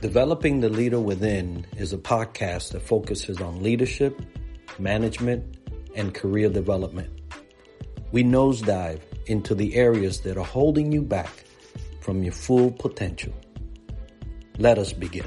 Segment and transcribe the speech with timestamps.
[0.00, 4.20] Developing the Leader Within is a podcast that focuses on leadership,
[4.78, 5.58] management,
[5.94, 7.08] and career development.
[8.12, 11.44] We nosedive into the areas that are holding you back
[12.00, 13.32] from your full potential.
[14.58, 15.26] Let us begin.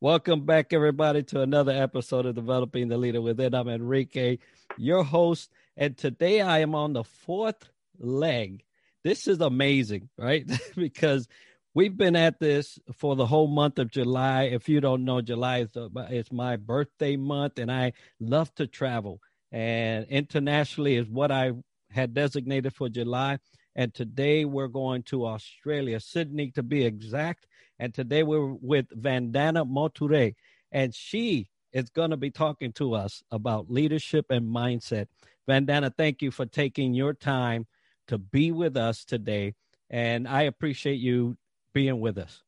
[0.00, 3.54] Welcome back, everybody, to another episode of Developing the Leader Within.
[3.54, 4.38] I'm Enrique,
[4.78, 7.68] your host, and today I am on the fourth
[7.98, 8.64] leg
[9.04, 10.50] this is amazing, right?
[10.76, 11.28] because
[11.74, 14.44] we've been at this for the whole month of July.
[14.44, 18.66] If you don't know, July is the, it's my birthday month, and I love to
[18.66, 19.20] travel.
[19.52, 21.52] And internationally is what I
[21.90, 23.38] had designated for July.
[23.76, 27.46] And today we're going to Australia, Sydney to be exact.
[27.78, 30.32] And today we're with Vandana Moture,
[30.72, 35.08] and she is going to be talking to us about leadership and mindset.
[35.48, 37.66] Vandana, thank you for taking your time
[38.08, 39.54] to be with us today.
[39.90, 41.36] And I appreciate you
[41.72, 42.42] being with us.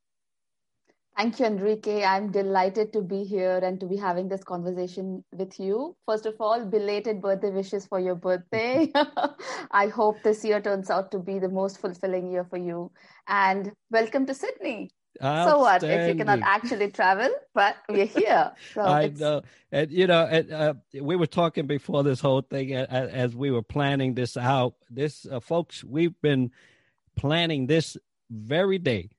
[1.17, 2.05] Thank you, Enrique.
[2.05, 5.97] I'm delighted to be here and to be having this conversation with you.
[6.05, 8.93] First of all, belated birthday wishes for your birthday.
[9.71, 12.93] I hope this year turns out to be the most fulfilling year for you.
[13.29, 14.91] And welcome to Sydney.
[15.21, 17.31] So what if you cannot actually travel?
[17.55, 18.53] But we're here.
[18.75, 19.43] So I know,
[19.73, 23.51] and you know, and, uh, we were talking before this whole thing uh, as we
[23.51, 24.75] were planning this out.
[24.91, 26.51] This, uh, folks, we've been
[27.17, 27.97] planning this
[28.31, 29.11] very day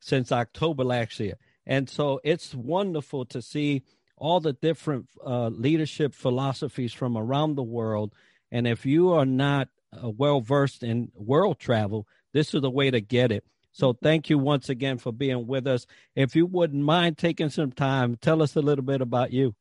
[0.00, 1.34] since October last year,
[1.66, 3.82] and so it's wonderful to see
[4.16, 8.14] all the different uh, leadership philosophies from around the world.
[8.50, 12.90] And if you are not uh, well versed in world travel, this is the way
[12.90, 13.44] to get it
[13.74, 15.84] so thank you once again for being with us.
[16.14, 19.52] If you wouldn't mind taking some time, tell us a little bit about you.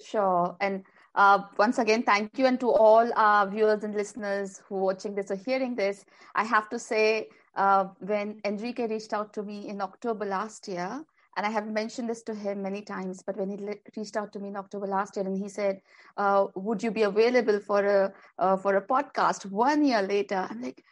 [0.00, 0.56] Sure.
[0.60, 0.84] And
[1.16, 2.46] uh, once again, thank you.
[2.46, 6.04] And to all our viewers and listeners who are watching this or hearing this,
[6.36, 11.04] I have to say, uh, when Enrique reached out to me in October last year,
[11.36, 13.58] and I have mentioned this to him many times, but when he
[13.96, 15.80] reached out to me in October last year and he said,
[16.16, 20.62] uh, "Would you be available for a uh, for a podcast?" One year later, I'm
[20.62, 20.82] like,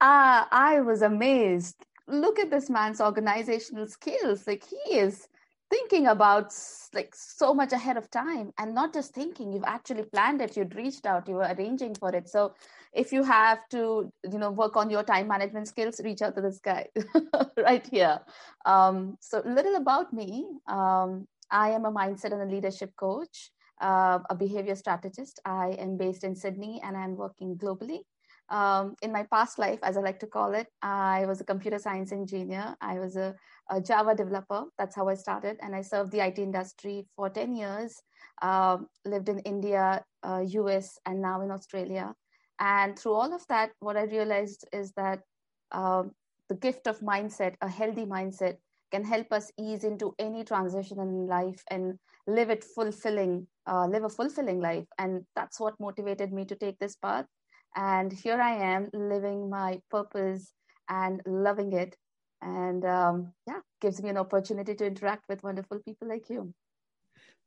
[0.00, 1.76] uh, I was amazed.
[2.06, 4.46] Look at this man's organizational skills.
[4.46, 5.28] Like he is
[5.70, 6.54] thinking about
[6.94, 10.76] like so much ahead of time and not just thinking you've actually planned it you'd
[10.76, 12.28] reached out you were arranging for it.
[12.28, 12.54] So
[12.92, 16.40] if you have to you know work on your time management skills reach out to
[16.40, 16.86] this guy
[17.56, 18.20] right here.
[18.64, 20.46] Um, so a little about me.
[20.68, 25.40] Um, i am a mindset and a leadership coach uh, a behavior strategist.
[25.44, 28.00] I am based in sydney and i'm working globally
[28.48, 31.78] um, in my past life, as I like to call it, I was a computer
[31.78, 32.76] science engineer.
[32.80, 33.34] I was a,
[33.70, 34.64] a Java developer.
[34.78, 35.56] That's how I started.
[35.60, 38.00] And I served the IT industry for 10 years,
[38.42, 42.14] uh, lived in India, uh, US, and now in Australia.
[42.60, 45.20] And through all of that, what I realized is that
[45.72, 46.04] uh,
[46.48, 48.56] the gift of mindset, a healthy mindset,
[48.92, 54.04] can help us ease into any transition in life and live it fulfilling, uh, live
[54.04, 54.86] a fulfilling life.
[54.98, 57.26] And that's what motivated me to take this path
[57.76, 60.52] and here i am living my purpose
[60.88, 61.96] and loving it.
[62.42, 66.52] And um, yeah gives me an opportunity to interact with wonderful people like you.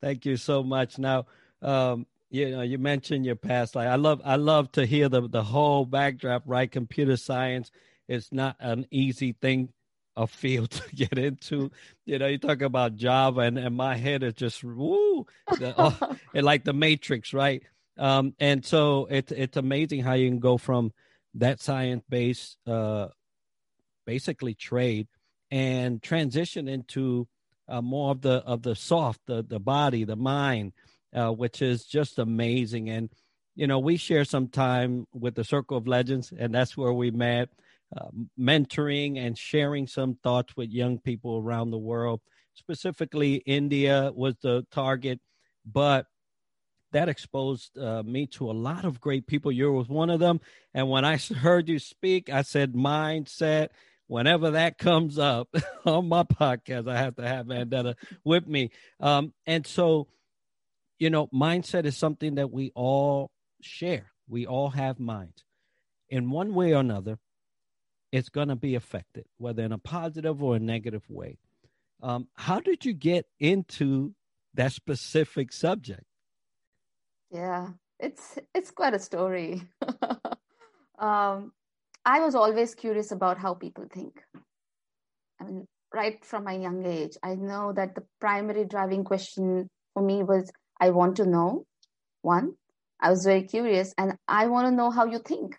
[0.01, 0.97] Thank you so much.
[0.97, 1.27] Now
[1.61, 3.87] um, you know you mentioned your past life.
[3.87, 6.71] I love i love to hear the the whole backdrop right?
[6.71, 7.71] Computer science
[8.07, 9.69] is not an easy thing
[10.17, 11.71] a field to get into.
[12.05, 15.27] You know you talk about java and, and my head is just woo
[15.59, 17.63] the, oh, like the matrix right
[17.99, 20.93] um, and so it's it's amazing how you can go from
[21.35, 23.07] that science based, uh,
[24.05, 25.07] basically trade,
[25.51, 27.27] and transition into
[27.67, 30.71] uh, more of the of the soft, the the body, the mind,
[31.13, 32.89] uh, which is just amazing.
[32.89, 33.09] And
[33.55, 37.11] you know, we share some time with the Circle of Legends, and that's where we
[37.11, 37.49] met,
[37.95, 38.07] uh,
[38.39, 42.21] mentoring and sharing some thoughts with young people around the world.
[42.53, 45.19] Specifically, India was the target,
[45.65, 46.05] but
[46.91, 49.51] that exposed uh, me to a lot of great people.
[49.51, 50.41] You was one of them.
[50.73, 53.69] And when I heard you speak, I said, mindset.
[54.07, 55.53] Whenever that comes up
[55.85, 57.93] on my podcast, I have to have Vandana
[58.23, 58.71] with me.
[58.99, 60.07] Um, and so,
[60.97, 63.29] you know, mindset is something that we all
[63.61, 64.11] share.
[64.27, 65.43] We all have minds.
[66.09, 67.19] In one way or another,
[68.11, 71.37] it's going to be affected, whether in a positive or a negative way.
[72.01, 74.15] Um, how did you get into
[74.55, 76.03] that specific subject?
[77.31, 79.61] Yeah, it's it's quite a story.
[80.99, 81.51] um,
[82.05, 84.23] I was always curious about how people think.
[85.39, 90.03] I mean, right from my young age, I know that the primary driving question for
[90.03, 91.65] me was I want to know.
[92.21, 92.55] One,
[92.99, 95.57] I was very curious, and I want to know how you think,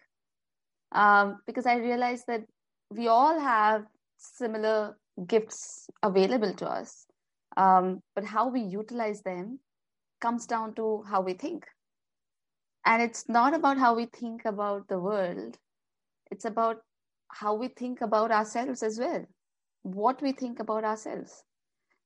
[0.92, 2.42] um, because I realized that
[2.90, 3.86] we all have
[4.18, 4.96] similar
[5.26, 7.06] gifts available to us.
[7.56, 9.58] Um, but how we utilize them
[10.20, 11.66] comes down to how we think.
[12.84, 15.58] And it's not about how we think about the world,
[16.30, 16.78] it's about
[17.28, 19.26] how we think about ourselves as well,
[19.82, 21.44] what we think about ourselves.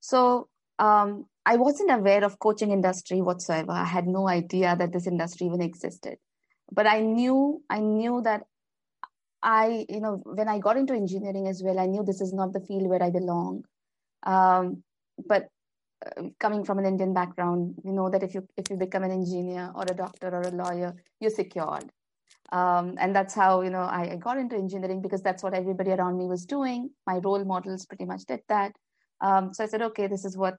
[0.00, 3.72] So um, I wasn't aware of coaching industry whatsoever.
[3.72, 6.16] I had no idea that this industry even existed.
[6.72, 8.42] But I knew I knew that
[9.42, 12.52] I, you know, when I got into engineering as well, I knew this is not
[12.52, 13.64] the field where I belong.
[14.24, 14.82] Um,
[15.26, 15.48] but
[16.38, 19.72] coming from an Indian background, you know that if you if you become an engineer
[19.74, 21.90] or a doctor or a lawyer, you're secured.
[22.52, 25.90] Um, and that's how you know I, I, got into engineering because that's what everybody
[25.92, 26.90] around me was doing.
[27.06, 28.72] My role models pretty much did that.
[29.20, 30.56] Um, so I said, okay, this is what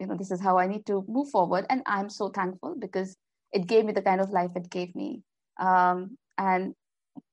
[0.00, 0.16] you know.
[0.16, 3.16] This is how I need to move forward, and I'm so thankful because
[3.52, 5.22] it gave me the kind of life it gave me.
[5.58, 6.74] Um, and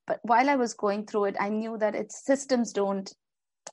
[0.06, 3.12] but while i was going through it i knew that it's systems don't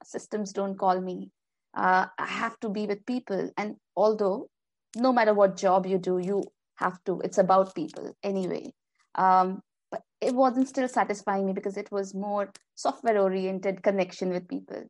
[0.03, 1.29] systems don't call me
[1.75, 3.49] uh, i have to be with people.
[3.57, 4.47] And although
[4.95, 6.43] no matter what job you do you
[6.75, 8.73] have to it's about people anyway.
[9.15, 9.61] Um,
[9.91, 14.83] but it wasn't still satisfying me because it was more software oriented connection with people.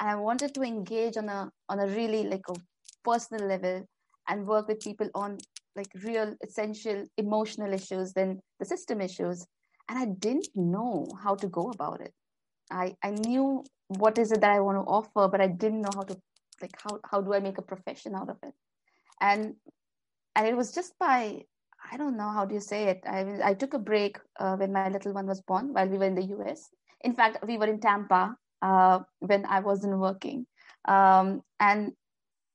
[0.00, 2.54] And i wanted to engage on a on a really like a
[3.04, 3.84] personal level
[4.28, 5.38] and work with people on
[5.76, 9.46] like real essential emotional issues than the system issues.
[9.88, 12.12] And I didn't know how to go about it.
[12.70, 15.90] I, I knew what is it that I want to offer, but I didn't know
[15.94, 16.16] how to
[16.60, 18.54] like how how do I make a profession out of it.
[19.20, 19.54] And
[20.36, 21.42] and it was just by
[21.90, 23.02] I don't know how do you say it.
[23.06, 26.04] I I took a break uh, when my little one was born while we were
[26.04, 26.68] in the U.S.
[27.02, 30.46] In fact, we were in Tampa uh, when I wasn't working,
[30.86, 31.92] um, and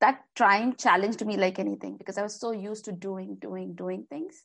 [0.01, 4.05] that time challenged me like anything because I was so used to doing, doing, doing
[4.09, 4.43] things.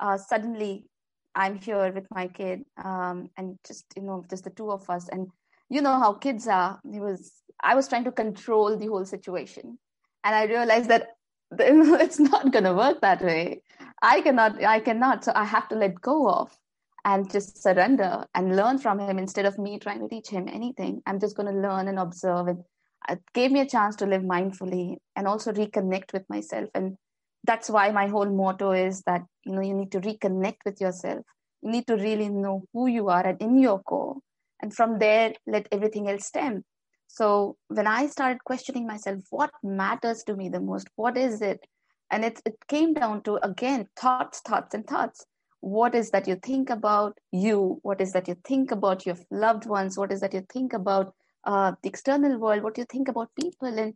[0.00, 0.86] Uh, suddenly,
[1.34, 5.08] I'm here with my kid, um, and just you know, just the two of us.
[5.08, 5.28] And
[5.68, 6.80] you know how kids are.
[6.90, 9.78] He was I was trying to control the whole situation,
[10.24, 11.08] and I realized that
[11.58, 13.62] it's not going to work that way.
[14.02, 14.62] I cannot.
[14.62, 15.24] I cannot.
[15.24, 16.56] So I have to let go of
[17.04, 21.02] and just surrender and learn from him instead of me trying to teach him anything.
[21.06, 22.48] I'm just going to learn and observe.
[22.48, 22.64] And
[23.08, 26.96] it gave me a chance to live mindfully and also reconnect with myself and
[27.44, 31.24] that's why my whole motto is that you know you need to reconnect with yourself
[31.62, 34.16] you need to really know who you are and in your core
[34.62, 36.64] and from there let everything else stem
[37.06, 40.88] so when i started questioning myself what matters to me the most?
[40.96, 41.66] What is it?
[42.10, 45.24] And it, it came down to again thoughts thoughts and thoughts.
[45.60, 47.78] What is that you think about you?
[47.82, 49.96] What is that you think about your loved ones?
[49.96, 51.14] What is that you think about
[51.44, 52.62] uh, the external world?
[52.62, 53.68] What do you think about people?
[53.68, 53.94] And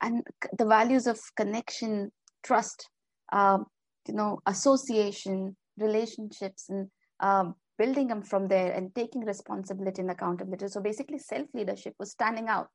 [0.00, 0.26] and
[0.58, 2.10] the values of connection
[2.42, 2.88] trust,
[3.32, 3.66] um,
[4.06, 6.88] you know, association, relationships, and
[7.20, 10.68] um, building them from there and taking responsibility and accountability.
[10.68, 12.68] So basically, self leadership was standing out,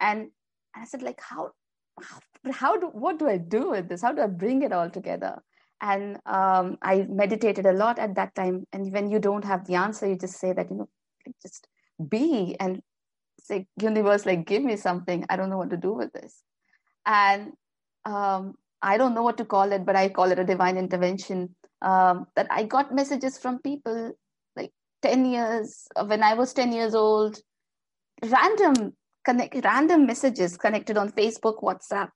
[0.00, 0.28] and
[0.74, 1.50] I said, like, how,
[2.52, 4.02] how, do, what do I do with this?
[4.02, 5.40] How do I bring it all together?
[5.80, 8.64] And um, I meditated a lot at that time.
[8.72, 10.88] And when you don't have the answer, you just say that, you know,
[11.42, 11.68] just
[12.08, 12.80] be and
[13.40, 15.24] say, universe, like, give me something.
[15.28, 16.42] I don't know what to do with this.
[17.06, 17.52] And
[18.04, 21.54] um, I don't know what to call it, but I call it a divine intervention.
[21.82, 24.12] Um, that I got messages from people
[25.04, 27.38] 10 years when I was 10 years old,
[28.22, 28.94] random
[29.26, 32.08] connect, random messages connected on Facebook, WhatsApp,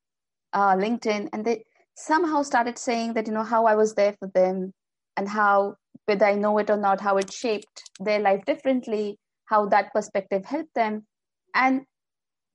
[0.55, 1.65] uh, LinkedIn, and they
[1.97, 4.73] somehow started saying that you know how I was there for them
[5.19, 5.75] and how
[6.07, 10.47] whether I know it or not, how it shaped their life differently, how that perspective
[10.47, 11.07] helped them,
[11.55, 11.83] and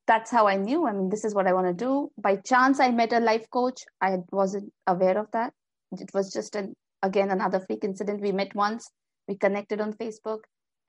[0.07, 0.87] that's how I knew.
[0.87, 2.09] I mean, this is what I want to do.
[2.17, 3.81] By chance, I met a life coach.
[4.01, 5.53] I wasn't aware of that.
[5.91, 6.73] It was just an
[7.03, 8.21] again another freak incident.
[8.21, 8.89] We met once.
[9.27, 10.39] We connected on Facebook,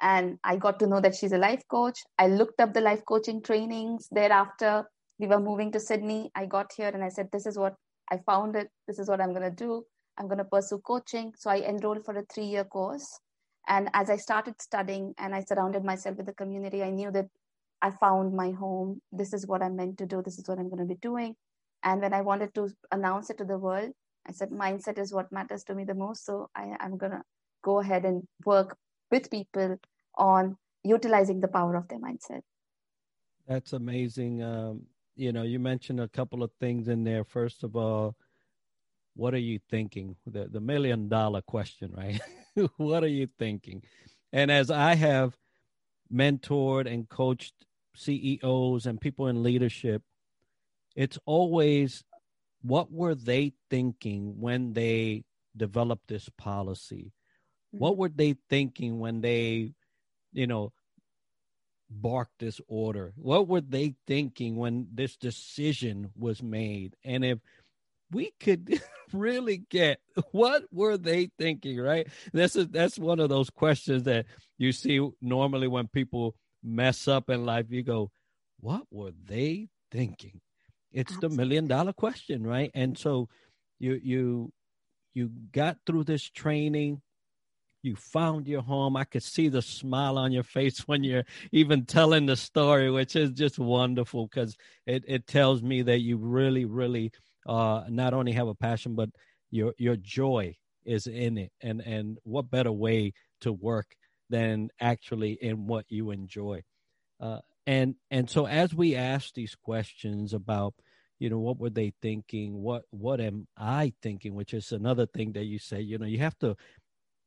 [0.00, 1.98] and I got to know that she's a life coach.
[2.18, 4.08] I looked up the life coaching trainings.
[4.10, 4.84] Thereafter,
[5.18, 6.30] we were moving to Sydney.
[6.34, 7.74] I got here, and I said, "This is what
[8.10, 8.56] I found.
[8.56, 8.68] It.
[8.88, 9.84] This is what I'm going to do.
[10.18, 13.20] I'm going to pursue coaching." So I enrolled for a three-year course.
[13.66, 17.26] And as I started studying and I surrounded myself with the community, I knew that
[17.80, 19.00] I found my home.
[19.12, 20.22] This is what I'm meant to do.
[20.22, 21.34] This is what I'm going to be doing.
[21.82, 23.92] And when I wanted to announce it to the world,
[24.26, 26.24] I said, mindset is what matters to me the most.
[26.26, 27.22] So I, I'm going to
[27.64, 28.76] go ahead and work
[29.10, 29.78] with people
[30.16, 32.42] on utilizing the power of their mindset.
[33.48, 34.42] That's amazing.
[34.42, 34.82] Um,
[35.16, 37.24] you know, you mentioned a couple of things in there.
[37.24, 38.16] First of all,
[39.16, 40.16] what are you thinking?
[40.26, 42.20] The, the million dollar question, right?
[42.76, 43.82] what are you thinking?
[44.32, 45.36] And as I have
[46.12, 47.54] mentored and coached
[47.96, 50.02] CEOs and people in leadership,
[50.96, 52.04] it's always
[52.62, 55.24] what were they thinking when they
[55.56, 57.12] developed this policy?
[57.78, 58.00] What mm-hmm.
[58.00, 59.72] were they thinking when they,
[60.32, 60.72] you know,
[61.90, 63.12] barked this order?
[63.16, 66.96] What were they thinking when this decision was made?
[67.04, 67.38] And if
[68.10, 68.80] we could
[69.12, 70.00] really get
[70.30, 72.06] what were they thinking, right?
[72.32, 74.26] This is that's one of those questions that
[74.58, 77.66] you see normally when people mess up in life.
[77.68, 78.10] You go,
[78.60, 80.40] what were they thinking?
[80.92, 81.36] It's Absolutely.
[81.36, 82.70] the million dollar question, right?
[82.74, 83.28] And so
[83.78, 84.52] you you
[85.12, 87.02] you got through this training
[87.84, 88.96] you found your home.
[88.96, 93.16] I could see the smile on your face when you're even telling the story, which
[93.16, 97.12] is just wonderful because it, it tells me that you really, really
[97.46, 99.10] uh, not only have a passion, but
[99.50, 101.52] your your joy is in it.
[101.60, 103.12] And and what better way
[103.42, 103.94] to work
[104.30, 106.62] than actually in what you enjoy?
[107.20, 110.74] Uh, and and so as we ask these questions about
[111.18, 115.32] you know what were they thinking what what am i thinking which is another thing
[115.32, 116.56] that you say you know you have to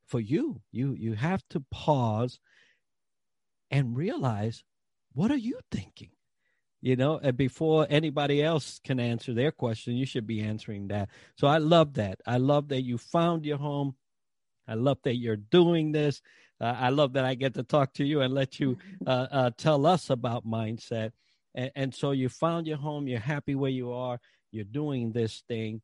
[0.08, 0.62] for you.
[0.72, 2.40] You you have to pause
[3.70, 4.64] and realize
[5.14, 6.12] what are you thinking?
[6.82, 11.10] You know, and before anybody else can answer their question, you should be answering that.
[11.36, 12.22] So I love that.
[12.26, 13.96] I love that you found your home.
[14.68, 16.22] I love that you're doing this.
[16.62, 19.52] Uh, I love that I get to talk to you and let you uh, uh,
[19.58, 21.12] tell us about mindset.
[21.56, 23.08] And, and, so you found your home.
[23.08, 24.20] You're happy where you are.
[24.52, 25.82] You're doing this thing.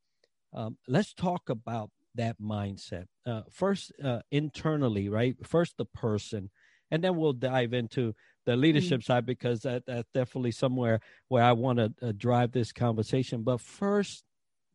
[0.53, 3.05] Um, let's talk about that mindset.
[3.25, 5.35] Uh, first, uh, internally, right?
[5.45, 6.49] First, the person,
[6.91, 8.13] and then we'll dive into
[8.45, 9.13] the leadership mm-hmm.
[9.13, 13.43] side because that, that's definitely somewhere where I want to uh, drive this conversation.
[13.43, 14.23] But first,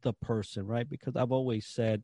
[0.03, 0.89] the person, right?
[0.89, 2.03] Because I've always said,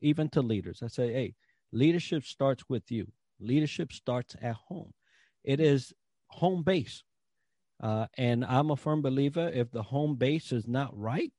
[0.00, 1.34] even to leaders, I say, hey,
[1.72, 3.06] leadership starts with you.
[3.40, 4.92] Leadership starts at home.
[5.44, 5.92] It is
[6.28, 7.02] home base.
[7.82, 11.32] Uh, and I'm a firm believer if the home base is not right,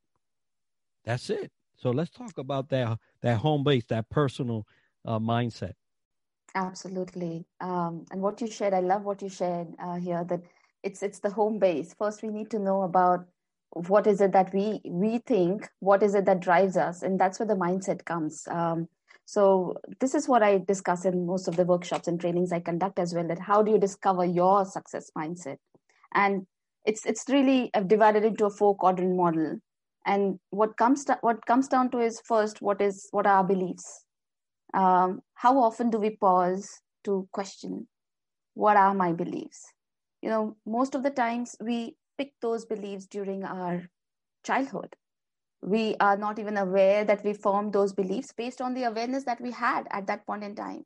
[1.03, 1.51] that's it.
[1.77, 4.65] So let's talk about that that home base, that personal
[5.05, 5.73] uh, mindset.
[6.55, 7.45] Absolutely.
[7.61, 10.23] Um, and what you shared, I love what you shared uh, here.
[10.23, 10.41] That
[10.83, 11.93] it's it's the home base.
[11.97, 13.25] First, we need to know about
[13.71, 17.39] what is it that we we think, what is it that drives us, and that's
[17.39, 18.47] where the mindset comes.
[18.49, 18.87] Um,
[19.25, 22.97] so this is what I discuss in most of the workshops and trainings I conduct
[22.97, 23.27] as well.
[23.27, 25.57] That how do you discover your success mindset?
[26.13, 26.47] And
[26.85, 29.59] it's it's really I've divided into a four quadrant model
[30.07, 33.43] and what comes to, what comes down to is first what is what are our
[33.43, 34.05] beliefs?
[34.73, 36.67] Um, how often do we pause
[37.03, 37.87] to question
[38.53, 39.65] what are my beliefs?
[40.21, 43.83] You know most of the times we pick those beliefs during our
[44.45, 44.95] childhood.
[45.61, 49.41] We are not even aware that we formed those beliefs based on the awareness that
[49.41, 50.83] we had at that point in time.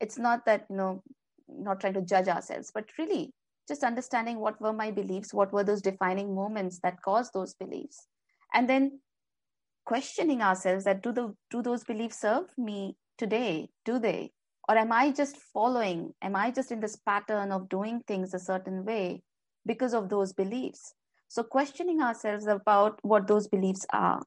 [0.00, 1.02] It's not that you know
[1.48, 3.30] not trying to judge ourselves but really
[3.68, 8.06] just understanding what were my beliefs what were those defining moments that caused those beliefs
[8.52, 9.00] and then
[9.84, 13.68] questioning ourselves that do the do those beliefs serve me today?
[13.84, 14.32] Do they?
[14.68, 16.12] Or am i just following?
[16.22, 19.22] Am i just in this pattern of doing things a certain way
[19.66, 20.94] because of those beliefs?
[21.28, 24.22] So questioning ourselves about what those beliefs are.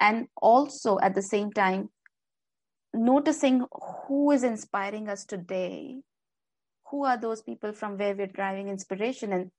[0.00, 1.88] And also at the same time
[2.92, 3.64] noticing
[4.06, 5.96] who is inspiring us today.
[6.90, 9.50] Who are those people from where we're driving inspiration and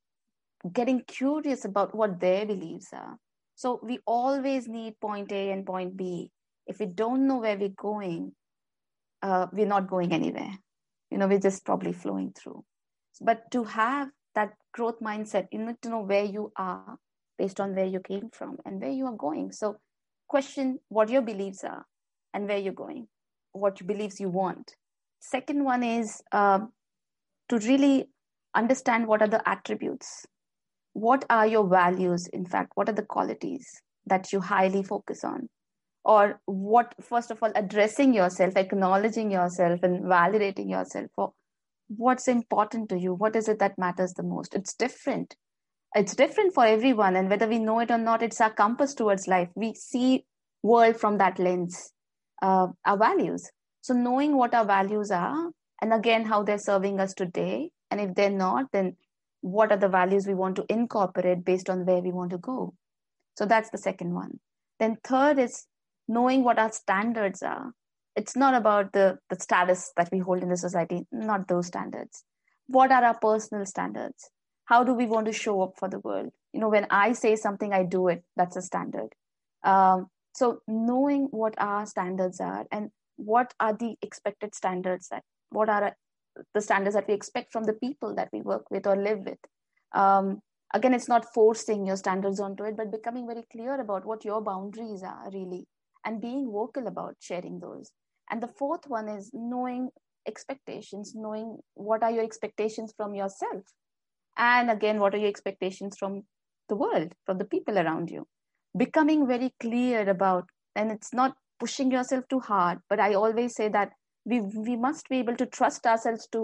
[0.74, 3.18] getting curious about what their beliefs are
[3.60, 6.32] so we always need point A and point B.
[6.66, 8.32] If we don't know where we're going,
[9.22, 10.54] uh, we're not going anywhere.
[11.12, 12.64] You know, we're just probably flowing through.
[13.20, 17.00] But to have that growth mindset, you need to know where you are
[17.38, 19.52] based on where you came from and where you are going.
[19.52, 19.76] So
[20.30, 21.86] question what your beliefs are
[22.34, 23.10] and where you're going,
[23.52, 24.74] what beliefs you want.
[25.20, 26.60] Second one is uh,
[27.50, 28.08] to really
[28.56, 30.26] understand what are the attributes
[30.94, 32.28] what are your values?
[32.28, 35.50] In fact what are the qualities that you highly focus on?
[36.04, 41.34] Or what first of all addressing yourself acknowledging yourself and validating yourself for
[41.88, 44.56] what's important to you what is it that matters the most?
[44.56, 45.36] It's different.
[45.96, 49.28] It's different for everyone and whether we know it or not it's our compass towards
[49.28, 49.50] life.
[49.56, 50.26] We see
[50.64, 51.92] world from that lens
[52.42, 53.50] uh, our values.
[53.82, 55.50] So knowing what our values are
[55.82, 58.96] and again how they're serving us today and if they're not then
[59.42, 62.74] what are the values we want to incorporate based on where we want to go.
[63.38, 64.40] So that's the second one.
[64.80, 65.66] Then third is
[66.08, 67.72] knowing what our standards are.
[68.16, 72.24] It's not about the the status that we hold in the society not those standards.
[72.68, 74.30] What are our personal standards?
[74.66, 76.32] How do we want to show up for the world?
[76.54, 78.24] You know when i say something i do it.
[78.36, 79.10] That's a standard.
[79.64, 85.70] Um, so knowing what our standards are and what are the expected standards that what
[85.70, 85.96] are
[86.54, 89.40] the standards that we expect from the people that we work with or live with.
[89.94, 90.42] Um,
[90.74, 94.42] again, it's not forcing your standards onto it, but becoming very clear about what your
[94.42, 95.66] boundaries are really
[96.06, 97.92] and being vocal about sharing those.
[98.30, 99.90] And the fourth one is knowing
[100.28, 103.64] expectations, knowing what are your expectations from yourself
[104.40, 106.24] and again what are your expectations from
[106.70, 108.26] the world from the people around you
[108.78, 113.68] becoming very clear about and it's not pushing yourself too hard but i always say
[113.68, 113.92] that
[114.30, 116.42] we we must be able to trust ourselves to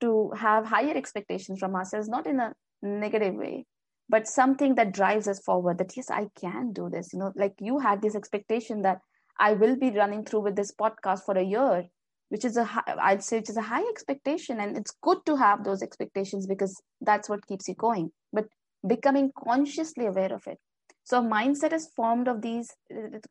[0.00, 3.66] to have higher expectations from ourselves not in a negative way
[4.08, 7.54] but something that drives us forward that yes i can do this you know like
[7.60, 9.00] you had this expectation that
[9.38, 11.84] i will be running through with this podcast for a year
[12.30, 12.66] which is a
[13.10, 16.80] i'd say which is a high expectation and it's good to have those expectations because
[17.00, 18.46] that's what keeps you going but
[18.86, 20.58] becoming consciously aware of it.
[21.04, 22.70] So mindset is formed of these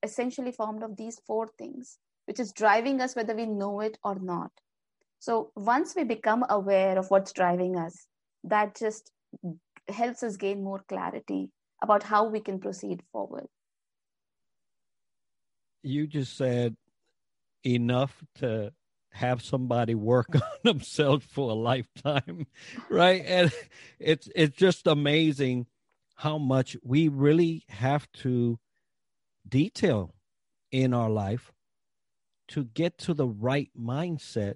[0.03, 1.97] essentially formed of these four things
[2.29, 4.51] which is driving us whether we know it or not.
[5.17, 8.05] So once we become aware of what's driving us
[8.43, 9.11] that just
[9.87, 11.49] helps us gain more clarity
[11.81, 13.47] about how we can proceed forward.
[15.81, 16.77] You just said
[17.65, 18.73] enough to
[19.11, 22.45] have somebody work on themselves for a lifetime
[22.91, 23.23] right?
[23.25, 23.51] And
[23.97, 25.65] it's it's just amazing
[26.13, 28.59] how much we really have to
[29.47, 30.13] detail
[30.71, 31.51] in our life
[32.49, 34.55] to get to the right mindset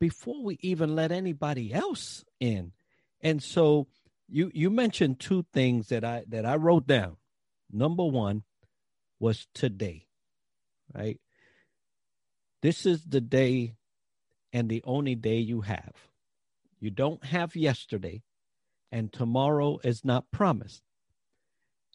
[0.00, 2.72] before we even let anybody else in
[3.20, 3.86] and so
[4.28, 7.16] you you mentioned two things that i that i wrote down
[7.70, 8.42] number one
[9.18, 10.06] was today
[10.94, 11.18] right
[12.62, 13.76] this is the day
[14.52, 15.92] and the only day you have.
[16.80, 18.22] You don't have yesterday,
[18.90, 20.82] and tomorrow is not promised.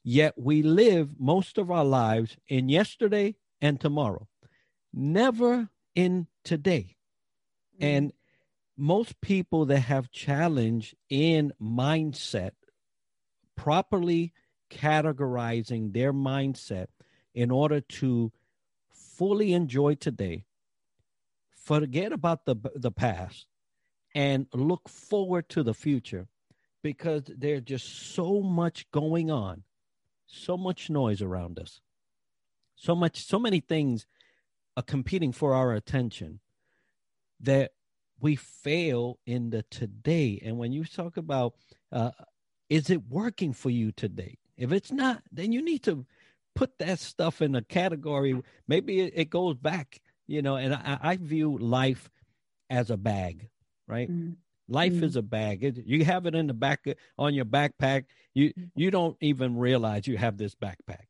[0.04, 4.28] Yet we live most of our lives in yesterday and tomorrow,
[4.94, 6.96] never in today.
[7.76, 7.86] Mm-hmm.
[7.86, 8.14] And
[8.78, 12.52] most people that have challenge in mindset,
[13.56, 14.34] properly
[14.70, 16.88] categorizing their mindset
[17.34, 18.32] in order to
[18.92, 20.46] fully enjoy today
[21.56, 23.48] forget about the the past
[24.16, 26.28] and look forward to the future
[26.82, 29.64] because there's just so much going on
[30.28, 31.80] so much noise around us
[32.76, 34.08] so much so many things
[34.76, 36.40] are competing for our attention
[37.40, 37.72] that
[38.20, 41.54] we fail in the today and when you talk about
[41.92, 42.12] uh,
[42.70, 46.06] is it working for you today if it's not then you need to
[46.56, 50.98] put that stuff in a category maybe it, it goes back you know and i,
[51.02, 52.10] I view life
[52.70, 53.50] as a bag
[53.88, 54.34] right mm-hmm.
[54.70, 55.04] life mm-hmm.
[55.04, 56.86] is a bag it, you have it in the back
[57.18, 58.64] on your backpack you mm-hmm.
[58.76, 61.08] you don't even realize you have this backpack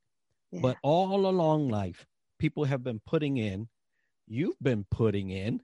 [0.52, 0.62] yeah.
[0.62, 2.08] but all along life
[2.44, 3.68] people have been putting in
[4.28, 5.62] you've been putting in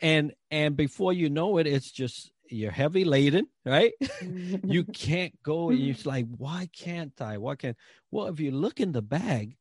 [0.00, 3.92] and and before you know it it's just you're heavy laden right
[4.74, 5.86] you can't go and mm-hmm.
[5.86, 7.76] you're like why can't i why can't
[8.10, 9.56] well if you look in the bag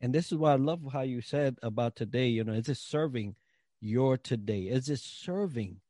[0.00, 2.76] and this is why I love how you said about today, you know, is it
[2.76, 3.36] serving
[3.80, 4.62] your today?
[4.62, 5.80] Is it serving?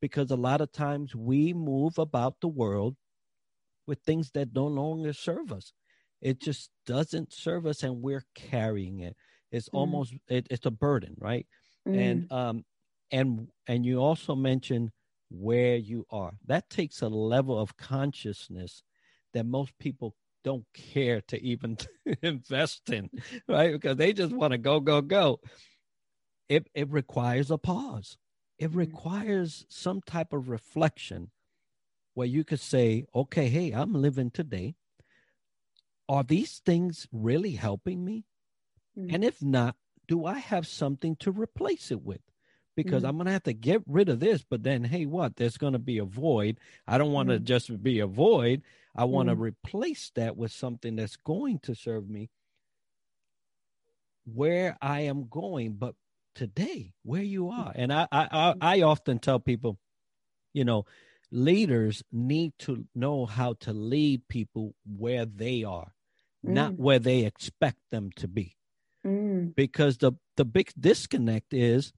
[0.00, 2.96] Because a lot of times we move about the world
[3.86, 5.72] with things that no longer serve us.
[6.20, 9.16] It just doesn't serve us and we're carrying it.
[9.50, 9.78] It's mm.
[9.78, 11.46] almost it, it's a burden, right?
[11.86, 12.10] Mm.
[12.10, 12.64] And um
[13.10, 14.90] and and you also mentioned
[15.30, 16.32] where you are.
[16.46, 18.82] That takes a level of consciousness
[19.34, 21.76] that most people don't care to even
[22.22, 23.10] invest in,
[23.48, 23.72] right?
[23.72, 25.40] Because they just want to go, go, go.
[26.48, 28.16] It it requires a pause.
[28.58, 28.78] It mm-hmm.
[28.78, 31.30] requires some type of reflection
[32.14, 34.74] where you could say, okay, hey, I'm living today.
[36.08, 38.24] Are these things really helping me?
[38.98, 39.14] Mm-hmm.
[39.14, 39.76] And if not,
[40.08, 42.20] do I have something to replace it with?
[42.76, 43.10] Because mm-hmm.
[43.10, 45.36] I'm going to have to get rid of this, but then, hey, what?
[45.36, 46.58] There's going to be a void.
[46.86, 47.44] I don't want to mm-hmm.
[47.44, 48.62] just be a void.
[48.94, 49.42] I want to mm-hmm.
[49.42, 52.30] replace that with something that's going to serve me
[54.26, 55.94] where I am going, but
[56.34, 57.72] today, where you are.
[57.74, 59.78] And I, I, I, I often tell people,
[60.52, 60.84] you know,
[61.30, 65.92] leaders need to know how to lead people where they are,
[66.44, 66.50] mm.
[66.50, 68.55] not where they expect them to be.
[69.06, 69.54] Mm.
[69.54, 71.92] Because the, the big disconnect is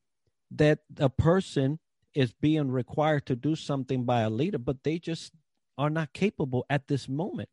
[0.51, 1.79] that a person
[2.15, 5.33] is being required to do something by a leader, but they just
[5.77, 7.49] are not capable at this moment.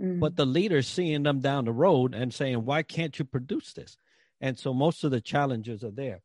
[0.00, 0.20] Mm-hmm.
[0.20, 3.96] But the leaders seeing them down the road and saying, why can't you produce this?
[4.40, 6.20] And so most of the challenges are there.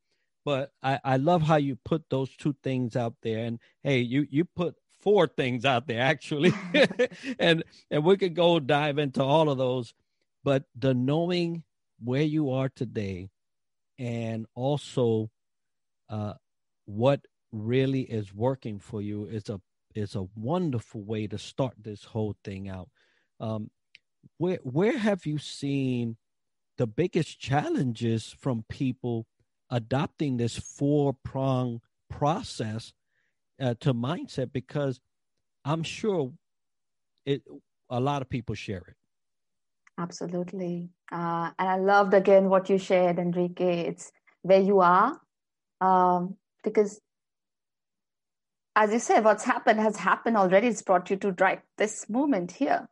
[0.45, 3.45] But I, I love how you put those two things out there.
[3.45, 6.53] And hey, you you put four things out there actually.
[7.39, 9.93] and and we could go dive into all of those.
[10.43, 11.63] But the knowing
[12.03, 13.29] where you are today
[13.97, 15.29] and also
[16.09, 16.33] uh,
[16.85, 19.59] what really is working for you is a
[19.95, 22.89] is a wonderful way to start this whole thing out.
[23.39, 23.69] Um,
[24.38, 26.17] where where have you seen
[26.77, 29.25] the biggest challenges from people
[29.69, 32.93] adopting this four prong process
[33.62, 34.51] uh, to mindset?
[34.53, 34.99] Because
[35.65, 36.31] I'm sure
[37.25, 37.43] it
[37.89, 38.95] a lot of people share it.
[39.99, 40.89] Absolutely.
[41.12, 43.81] Uh, and I loved again what you shared, Enrique.
[43.81, 44.12] It's
[44.43, 45.19] where you are.
[45.81, 47.01] Um, because
[48.77, 50.67] as you said, what's happened has happened already.
[50.67, 52.88] It's brought you to right this moment here.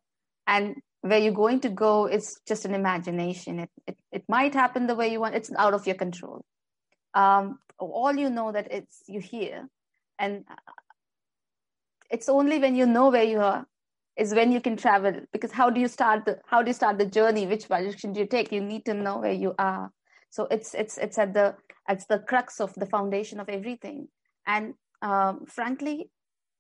[0.46, 3.60] And where you're going to go is just an imagination.
[3.60, 5.36] It, it, it might happen the way you want.
[5.36, 6.44] It's out of your control.
[7.14, 9.70] Um, all you know that it's you here.
[10.20, 10.44] And
[12.12, 13.66] it's only when you know where you are
[14.18, 15.14] is when you can travel.
[15.32, 17.46] Because how do you start the how do you start the journey?
[17.46, 18.52] Which direction do you take?
[18.52, 19.92] You need to know where you are.
[20.30, 21.56] So it's it's it's at the
[21.88, 24.08] it's the crux of the foundation of everything.
[24.46, 26.10] And um, frankly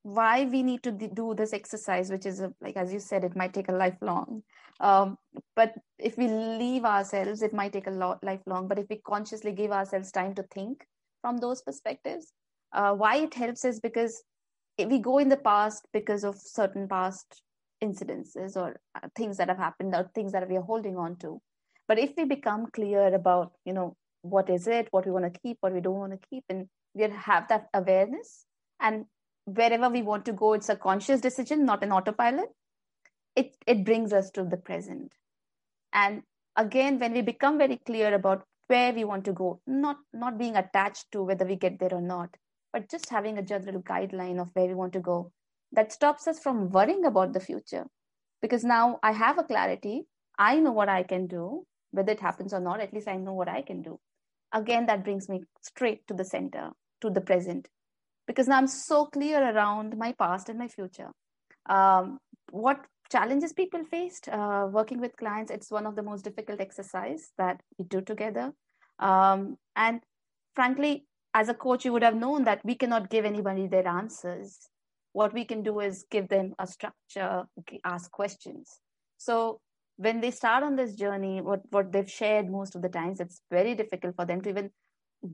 [0.03, 3.35] why we need to do this exercise which is a, like as you said it
[3.35, 4.43] might take a lifelong.
[4.79, 5.17] Um,
[5.55, 8.67] but if we leave ourselves it might take a lot lifelong.
[8.67, 10.85] But if we consciously give ourselves time to think
[11.21, 12.31] from those perspectives
[12.73, 14.23] uh, why it helps is because
[14.77, 17.41] we go in the past because of certain past
[17.83, 21.39] incidences or uh, things that have happened or things that we are holding on to.
[21.87, 25.39] But if we become clear about you know what is it what we want to
[25.39, 28.45] keep what we don't want to keep and we have that awareness
[28.79, 29.05] and
[29.45, 32.49] wherever we want to go it's a conscious decision not an autopilot
[33.35, 35.13] it it brings us to the present.
[35.93, 36.23] And
[36.55, 40.57] again when we become very clear about where we want to go not not being
[40.57, 42.35] attached to whether we get there or not
[42.73, 45.31] but just having a general guideline of where we want to go
[45.71, 47.85] that stops us from worrying about the future.
[48.41, 50.03] Because now i have a clarity.
[50.37, 52.81] I know what i can do whether it happens or not.
[52.81, 53.99] At least i know what i can do.
[54.53, 57.67] Again that brings me straight to the center to the present.
[58.27, 61.11] Because now i'm so clear around my past and my future.
[61.67, 62.19] Um,
[62.51, 67.31] what challenges people faced uh, working with clients it's one of the most difficult exercise
[67.37, 68.53] that we do together.
[68.99, 70.01] Um, and
[70.55, 74.69] frankly as a coach you would have known that we cannot give anybody their answers
[75.17, 77.43] what we can do is give them a structure
[77.83, 78.79] ask questions.
[79.17, 79.59] So
[79.97, 83.41] when they start on this journey what what they've shared most of the times it's
[83.49, 84.69] very difficult for them to even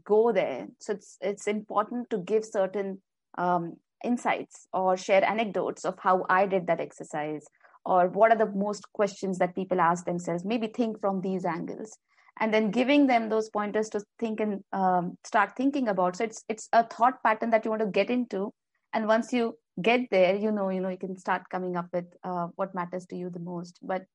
[0.06, 0.68] go there.
[0.80, 3.02] So it's it's important to give certain
[3.38, 3.74] um,
[4.12, 7.46] insights or share anecdotes of how i did that exercise
[7.86, 10.46] or what are the most questions that people ask themselves.
[10.46, 11.98] Maybe think from these angles.
[12.40, 16.16] And then giving them those pointers to think and um, start thinking about.
[16.16, 18.54] So it's it's a thought pattern that you want to get into.
[18.94, 22.06] And once you get there you know you know you can start coming up with
[22.24, 23.80] uh, what matters to you the most.
[23.82, 24.06] But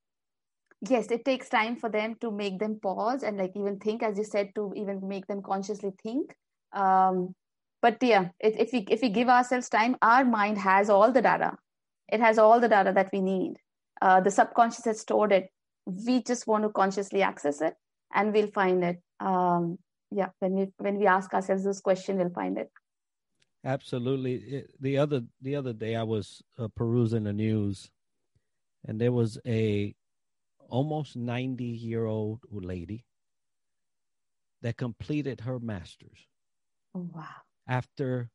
[0.88, 4.16] yes it takes time for them to make them pause and like even think as
[4.16, 6.34] you said to even make them consciously think.
[6.72, 7.34] Um,
[7.82, 11.56] but yeah if we if we give ourselves time our mind has all the data.
[12.10, 13.56] It has all the data that we need.
[14.00, 15.50] Uh, the subconscious has stored it.
[15.84, 17.74] We just want to consciously access it
[18.14, 19.02] and we'll find it.
[19.20, 19.78] Um,
[20.10, 22.70] yeah when we when we ask ourselves this question we'll find it
[23.64, 27.90] absolutely it, the other the other day i was uh, perusing the news
[28.86, 29.94] and there was a
[30.68, 33.04] almost 90 year old lady
[34.62, 36.26] that completed her master's.
[36.94, 37.24] Oh, wow.
[37.66, 38.30] After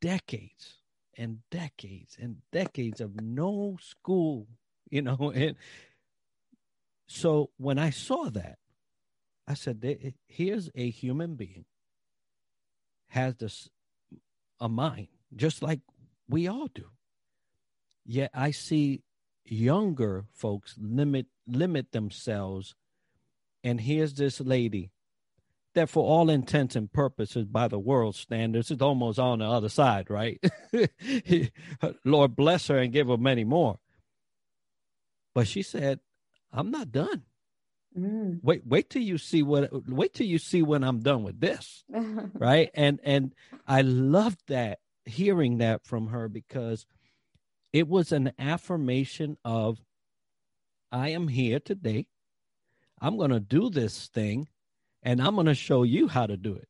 [0.00, 0.82] decades
[1.16, 4.46] and decades and decades of no school,
[4.90, 5.32] you know.
[5.34, 5.56] And
[7.08, 8.58] so when I saw that,
[9.46, 11.64] I said, here's a human being
[13.08, 13.68] has this
[14.60, 15.80] a mind just like
[16.28, 16.86] we all do.
[18.04, 19.02] Yet I see
[19.44, 22.74] younger folks limit limit themselves.
[23.62, 24.90] And here's this lady
[25.74, 29.68] that for all intents and purposes by the world standards is almost on the other
[29.68, 30.42] side right?
[32.04, 33.78] Lord bless her and give her many more.
[35.34, 36.00] But she said
[36.52, 37.22] i'm not done
[37.96, 38.38] mm.
[38.42, 41.84] wait wait till you see what wait till you see when i'm done with this
[42.34, 43.34] right and and
[43.66, 46.84] i loved that hearing that from her because
[47.72, 49.78] it was an affirmation of,
[50.90, 52.06] I am here today.
[53.00, 54.48] I'm going to do this thing
[55.02, 56.68] and I'm going to show you how to do it.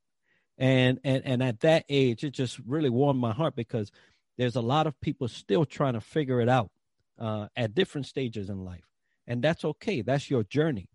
[0.59, 3.91] And, and, and at that age, it just really warmed my heart because
[4.37, 6.71] there's a lot of people still trying to figure it out
[7.19, 8.85] uh, at different stages in life.
[9.27, 10.03] And that's okay.
[10.03, 10.89] That's your journey.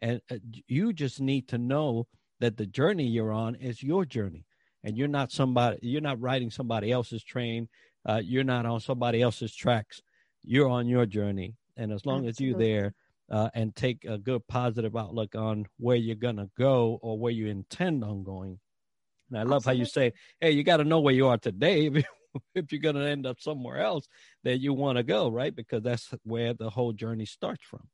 [0.00, 2.06] And uh, you just need to know
[2.40, 4.44] that the journey you're on is your journey
[4.82, 7.68] and you're not somebody you're not riding somebody else's train
[8.06, 10.02] uh, you're not on somebody else's tracks.
[10.42, 12.28] You're on your journey, and as long Absolutely.
[12.28, 12.94] as you're there
[13.30, 17.46] uh, and take a good positive outlook on where you're gonna go or where you
[17.46, 18.58] intend on going.
[19.30, 19.78] And I love Absolutely.
[19.78, 21.90] how you say, "Hey, you got to know where you are today."
[22.54, 24.08] if you're going to end up somewhere else
[24.42, 25.54] that you want to go, right?
[25.54, 27.88] Because that's where the whole journey starts from.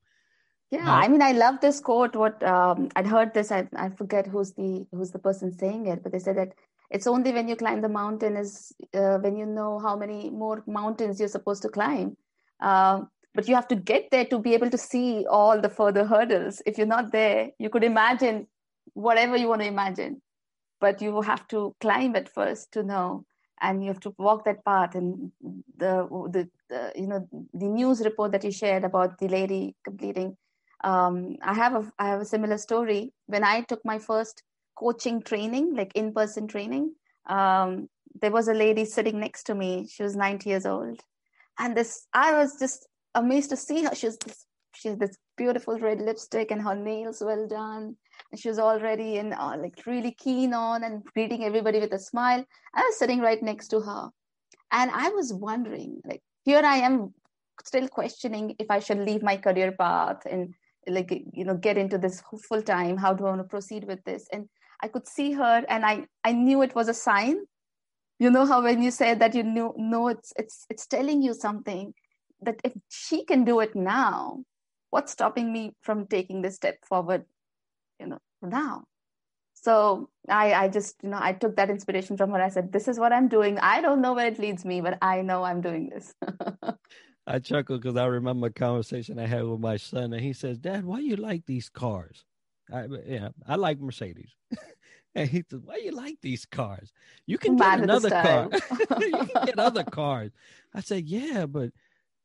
[0.70, 2.14] Yeah, I mean, I love this quote.
[2.14, 6.02] What um, I'd heard this, I, I forget who's the who's the person saying it,
[6.02, 6.52] but they said that
[6.90, 10.62] it's only when you climb the mountain is uh, when you know how many more
[10.66, 12.16] mountains you're supposed to climb
[12.60, 13.02] Uh,
[13.34, 16.62] but you have to get there to be able to see all the further hurdles.
[16.66, 18.46] If you're not there, you could imagine
[18.94, 20.20] whatever you want to imagine,
[20.80, 23.24] but you have to climb it first to know,
[23.60, 24.94] and you have to walk that path.
[24.94, 25.32] And
[25.76, 25.92] the
[26.36, 30.36] the, the you know the news report that you shared about the lady completing.
[30.82, 33.12] Um, I have a I have a similar story.
[33.26, 34.42] When I took my first
[34.78, 36.94] coaching training, like in person training,
[37.28, 37.88] um,
[38.20, 39.86] there was a lady sitting next to me.
[39.90, 41.00] She was 90 years old,
[41.58, 43.94] and this I was just amazed to see her.
[43.94, 47.96] She was this, she has this beautiful red lipstick and her nails well done.
[48.30, 51.98] And she was already in uh, like really keen on and greeting everybody with a
[51.98, 52.44] smile.
[52.74, 54.10] I was sitting right next to her,
[54.72, 57.14] and I was wondering, like, here I am
[57.64, 60.54] still questioning if I should leave my career path and
[60.86, 62.96] like you know get into this full time.
[62.96, 64.26] How do I want to proceed with this?
[64.32, 64.48] And
[64.82, 67.44] I could see her, and I I knew it was a sign
[68.20, 71.34] you know how when you say that you know know it's it's it's telling you
[71.34, 71.92] something
[72.42, 74.44] that if she can do it now
[74.90, 77.24] what's stopping me from taking this step forward
[77.98, 78.84] you know now
[79.54, 82.88] so i i just you know i took that inspiration from her i said this
[82.88, 85.60] is what i'm doing i don't know where it leads me but i know i'm
[85.60, 86.14] doing this
[87.30, 90.58] i chuckle because i remember a conversation i had with my son and he says
[90.58, 92.24] dad why you like these cars?
[92.72, 94.34] I yeah i like mercedes.
[95.12, 96.92] And he says why you like these cars?
[97.26, 98.48] You can get another car.
[99.00, 100.30] you can get other cars.
[100.72, 101.70] I said yeah but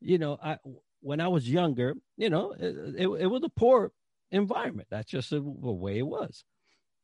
[0.02, 0.58] you know, I
[1.02, 3.92] when I was younger, you know, it, it, it was a poor
[4.32, 4.88] environment.
[4.90, 6.44] That's just the way it was.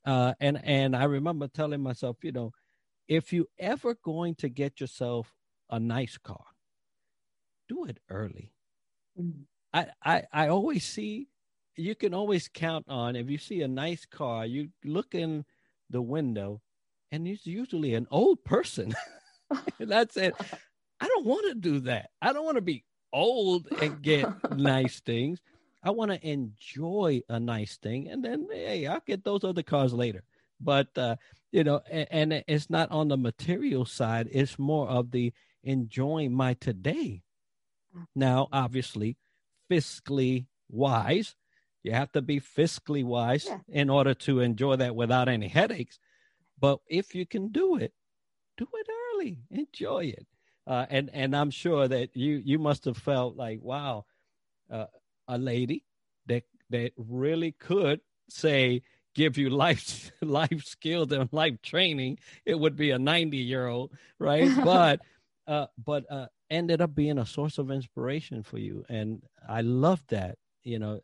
[0.05, 2.51] Uh, and and I remember telling myself, you know,
[3.07, 5.33] if you ever going to get yourself
[5.69, 6.43] a nice car,
[7.71, 8.51] do it early.
[9.19, 9.43] Mm-hmm.
[9.73, 11.27] I, I I always see
[11.77, 15.45] you can always count on if you see a nice car, you look in
[15.89, 16.61] the window,
[17.11, 18.93] and it's usually an old person.
[19.79, 20.33] That's it.
[20.99, 22.09] I don't want to do that.
[22.21, 25.39] I don't want to be old and get nice things.
[25.83, 29.93] I want to enjoy a nice thing, and then hey, I'll get those other cars
[29.93, 30.23] later.
[30.59, 31.15] But uh,
[31.51, 36.33] you know, and, and it's not on the material side; it's more of the enjoying
[36.33, 37.23] my today.
[38.15, 39.17] Now, obviously,
[39.69, 41.35] fiscally wise,
[41.83, 43.59] you have to be fiscally wise yeah.
[43.67, 45.99] in order to enjoy that without any headaches.
[46.59, 47.93] But if you can do it,
[48.57, 49.39] do it early.
[49.49, 50.27] Enjoy it
[50.67, 54.05] uh, and and I'm sure that you you must have felt like wow,
[54.69, 54.85] uh,
[55.27, 55.83] a lady
[56.27, 58.83] that that really could say
[59.15, 62.19] give you life life skills and life training.
[62.45, 64.49] It would be a 90 year old, right?
[64.63, 65.01] but
[65.47, 70.03] uh, but uh, ended up being a source of inspiration for you, and I love
[70.09, 70.37] that.
[70.63, 70.99] You know,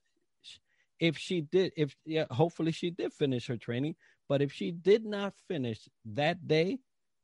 [1.00, 3.96] if she did, if yeah, hopefully she did finish her training.
[4.30, 6.80] But if she did not finish that day,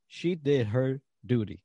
[0.08, 1.60] she did her duty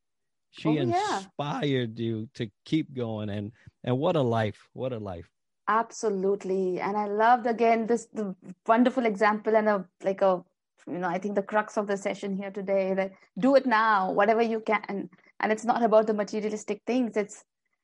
[0.52, 2.06] she oh, inspired yeah.
[2.06, 3.52] you to keep going and
[3.84, 5.30] and what a life what a life
[5.68, 8.36] absolutely and i loved again this the
[8.68, 10.44] wonderful example and a like a
[10.88, 14.12] you know i think the crux of the session here today that do it now
[14.12, 17.16] whatever you can and it's not about the materialistic things.
[17.16, 17.44] It's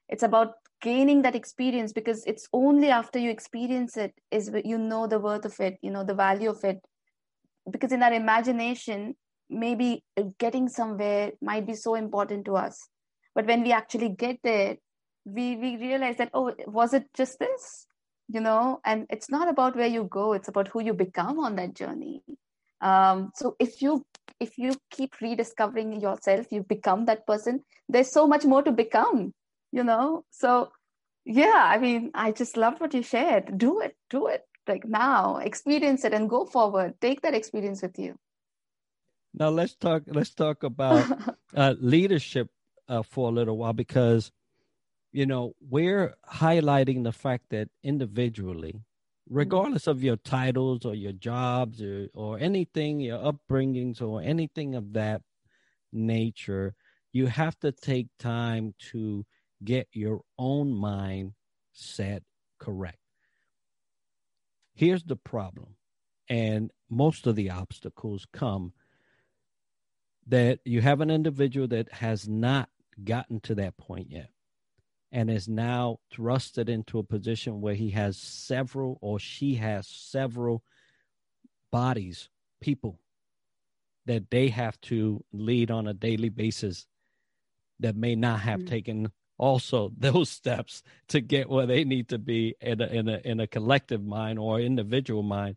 [0.09, 5.07] it's about gaining that experience because it's only after you experience it is you know
[5.07, 6.79] the worth of it you know the value of it.
[7.69, 9.15] Because in our imagination
[9.49, 10.03] maybe
[10.39, 12.87] getting somewhere might be so important to us.
[13.33, 14.77] But when we actually get there
[15.25, 17.87] we we realize that oh was it just this?
[18.27, 21.55] You know and it's not about where you go it's about who you become on
[21.55, 22.23] that journey
[22.89, 24.05] um, so if you
[24.39, 29.33] if you keep rediscovering yourself you become that person there's so much more to become
[29.71, 30.69] you know so
[31.25, 35.37] yeah i mean i just loved what you shared do it do it like now
[35.37, 38.15] experience it and go forward take that experience with you
[39.37, 40.03] now let's talk.
[40.07, 41.05] Let's talk about
[41.55, 42.49] uh, leadership
[42.87, 44.31] uh, for a little while because
[45.11, 48.81] you know we're highlighting the fact that individually.
[49.27, 49.37] Mm-hmm.
[49.37, 54.93] regardless of your titles or your jobs or, or anything, your upbringings or anything of
[54.93, 55.21] that
[55.91, 56.75] nature,
[57.11, 59.25] you have to take time to
[59.63, 61.33] get your own mind
[61.73, 62.21] set
[62.59, 62.99] correct.
[64.75, 65.75] Here's the problem,
[66.29, 68.73] and most of the obstacles come
[70.27, 72.69] that you have an individual that has not
[73.03, 74.29] gotten to that point yet
[75.11, 80.63] and is now thrusted into a position where he has several or she has several
[81.71, 82.29] bodies,
[82.61, 82.99] people
[84.05, 86.85] that they have to lead on a daily basis
[87.79, 88.69] that may not have mm-hmm.
[88.69, 93.21] taken also those steps to get where they need to be in a, in a,
[93.23, 95.55] in a collective mind or individual mind,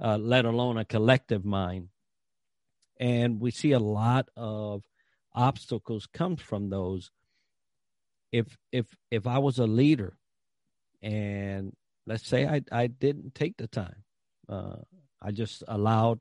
[0.00, 1.88] uh, let alone a collective mind
[2.98, 4.84] and we see a lot of
[5.34, 7.10] obstacles come from those
[8.34, 10.16] if if if I was a leader,
[11.00, 11.72] and
[12.04, 14.02] let's say I I didn't take the time,
[14.48, 14.76] uh,
[15.22, 16.20] I just allowed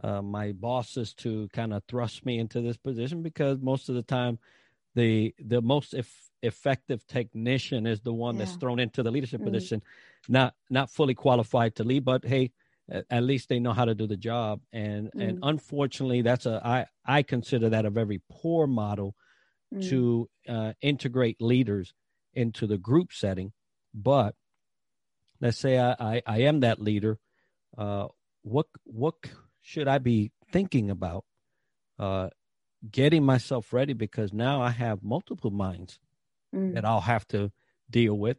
[0.00, 4.02] uh, my bosses to kind of thrust me into this position because most of the
[4.02, 4.38] time,
[4.94, 6.08] the the most if,
[6.42, 8.44] effective technician is the one yeah.
[8.44, 9.54] that's thrown into the leadership mm-hmm.
[9.54, 9.82] position,
[10.28, 12.52] not not fully qualified to lead, but hey,
[13.10, 15.28] at least they know how to do the job and mm.
[15.28, 19.16] and unfortunately that's a i i consider that a very poor model
[19.74, 19.88] mm.
[19.88, 21.94] to uh, integrate leaders
[22.32, 23.52] into the group setting
[23.92, 24.34] but
[25.40, 27.18] let's say i i, I am that leader
[27.76, 28.08] uh,
[28.42, 29.14] what what
[29.62, 31.24] should i be thinking about
[31.98, 32.28] uh,
[32.90, 35.98] getting myself ready because now i have multiple minds
[36.54, 36.74] mm.
[36.74, 37.50] that i'll have to
[37.90, 38.38] deal with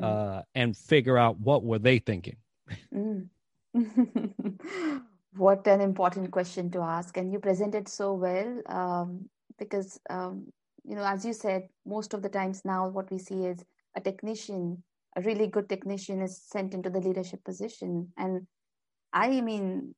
[0.00, 0.04] mm.
[0.04, 2.36] uh, and figure out what were they thinking
[2.94, 3.28] mm.
[5.36, 10.46] what an important question to ask and you presented so well um, because um,
[10.88, 13.64] you know as you said most of the times now what we see is
[13.96, 14.82] a technician
[15.16, 18.12] a really good technician is sent into the leadership position.
[18.16, 18.46] And
[19.12, 19.94] i mean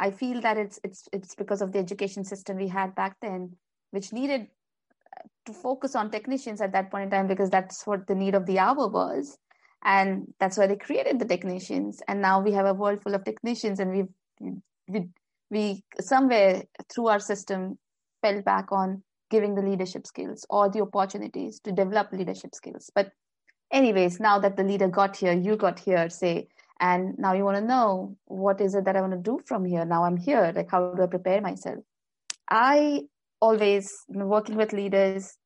[0.00, 3.56] i feel that it's it's it's because of the education system we had back then
[3.90, 4.48] which needed
[5.16, 8.34] uh, to focus on technicians at that point in time because that's what the need
[8.34, 9.38] of the hour was.
[9.84, 12.02] And that's why they created the technicians.
[12.08, 15.08] And now we have a world full of technicians and we've we,
[15.50, 17.78] we somewhere through our system
[18.22, 23.10] fell back on giving the leadership skills or the opportunities to develop leadership skills but
[23.72, 26.48] anyways now that the leader got here you got here say
[26.80, 29.64] and now you want to know what is it that i want to do from
[29.64, 31.78] here now i'm here like how do i prepare myself
[32.50, 33.00] i
[33.40, 35.36] always working with leaders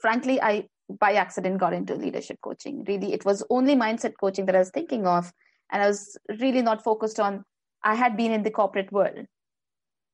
[0.00, 0.66] frankly i
[0.98, 2.84] by accident got into leadership coaching.
[2.88, 5.32] Really, it was only mindset coaching that I was thinking of.
[5.70, 7.44] And I was really not focused on,
[7.84, 9.26] I had been in the corporate world,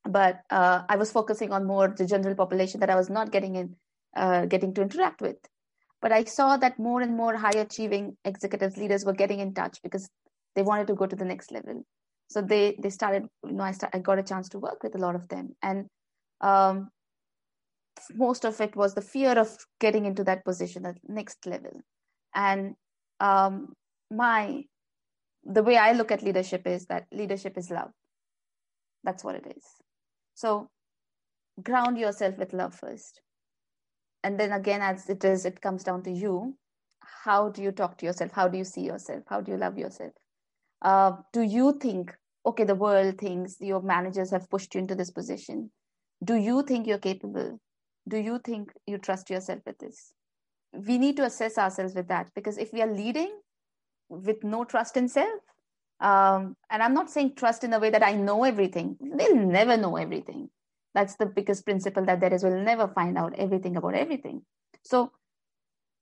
[0.08, 3.56] but uh, I was focusing on more the general population that I was not getting
[3.56, 3.76] in,
[4.16, 5.36] uh, getting to interact with.
[6.02, 9.78] But I saw that more and more high achieving executives, leaders were getting in touch
[9.82, 10.08] because
[10.54, 11.84] they wanted to go to the next level.
[12.28, 14.94] So they they started, you know, I, start, I got a chance to work with
[14.94, 15.56] a lot of them.
[15.62, 15.86] And
[16.40, 16.90] um,
[18.14, 21.80] most of it was the fear of getting into that position at next level
[22.34, 22.74] and
[23.20, 23.72] um,
[24.10, 24.62] my
[25.44, 27.90] the way i look at leadership is that leadership is love
[29.04, 29.64] that's what it is
[30.36, 30.68] so
[31.62, 33.22] ground yourself with love first.
[34.22, 36.56] And then again as it is it comes down to you.
[37.24, 38.32] How do you talk to yourself?
[38.32, 39.24] How do you see yourself?
[39.28, 40.12] How do you love yourself?
[40.82, 45.10] Uh, do you think okay the world thinks your managers have pushed you into this
[45.10, 45.70] position?
[46.22, 47.58] Do you think you're capable?
[48.06, 50.12] Do you think you trust yourself with this?
[50.74, 53.40] We need to assess ourselves with that because if we are leading
[54.10, 55.40] with no trust in self
[56.00, 58.96] um, and i'm not saying trust in the way that i know everything.
[59.00, 60.50] They'll never know everything.
[60.94, 62.42] That's the biggest principle that there is.
[62.42, 64.42] We'll never find out everything about everything.
[64.82, 65.12] So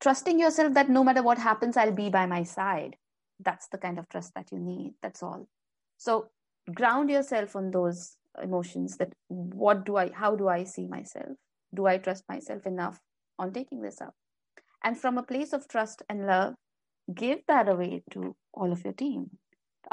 [0.00, 2.96] trusting yourself that no matter what happens i'll be by my side.
[3.40, 4.94] That's the kind of trust that you need.
[5.02, 5.48] That's all.
[5.96, 6.28] So
[6.72, 11.37] ground yourself on those emotions that what do i how do i see myself?
[11.74, 13.00] Do I trust myself enough
[13.38, 14.14] on taking this up?
[14.85, 16.54] And from a place of trust and love,
[17.12, 19.30] give that away to all of your team.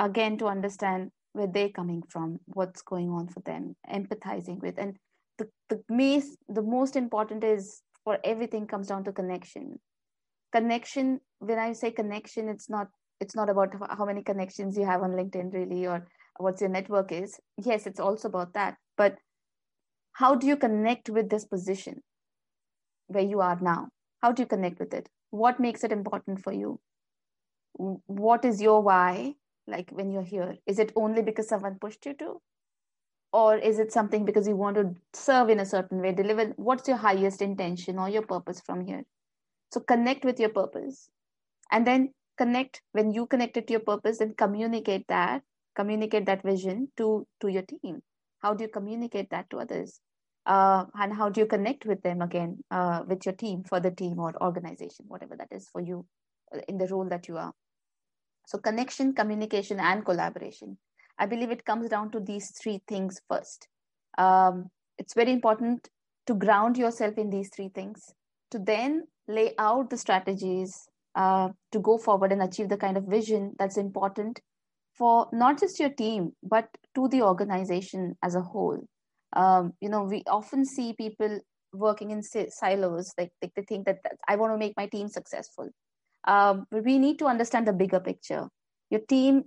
[0.02, 4.78] Again, to understand where they're coming from, what's going on for them, empathizing with.
[4.78, 4.98] And
[5.38, 9.80] the, the, most, the most important is for everything comes down to connection.
[10.52, 12.88] Connection, when I say connection, it's not
[13.20, 17.12] it's not about how many connections you have on LinkedIn really or what your network
[17.12, 17.40] is.
[17.64, 18.78] Yes, it's also about that.
[18.98, 19.18] But
[20.14, 22.02] how do you connect with this position
[23.08, 23.90] where you are now
[24.22, 26.80] how do you connect with it what makes it important for you
[27.74, 29.34] what is your why
[29.68, 30.58] like when you're here?
[30.66, 32.42] Is it only because someone pushed you to?
[33.34, 36.54] Or is it something because you want to serve in a certain way deliver?
[36.58, 39.04] What's your highest intention or your purpose from here?
[39.72, 41.10] So connect with your purpose.
[41.72, 45.44] And then connect when you connect it to your purpose then communicate that
[45.76, 48.02] communicate that vision to to your team.
[48.40, 50.00] How do you communicate that to others?
[50.46, 53.92] Uh, and how do you connect with them again uh, with your team for the
[53.92, 56.04] team or organization whatever that is for you
[56.54, 57.54] uh, in the role that you are
[58.46, 60.78] so connection communication and collaboration.
[61.18, 63.68] I believe it comes down to these three things first.
[64.18, 65.88] Um, it's very important
[66.28, 68.14] to ground yourself in these three things
[68.52, 73.06] to then lay out the strategies uh, to go forward and achieve the kind of
[73.06, 74.40] vision that's important
[74.98, 78.80] for not just your team but to the organization as a whole.
[79.34, 81.40] Um, you know we often see people
[81.74, 85.70] working in silos like they, they think that i want to make my team successful
[86.26, 88.48] um, but we need to understand the bigger picture.
[88.90, 89.46] Your team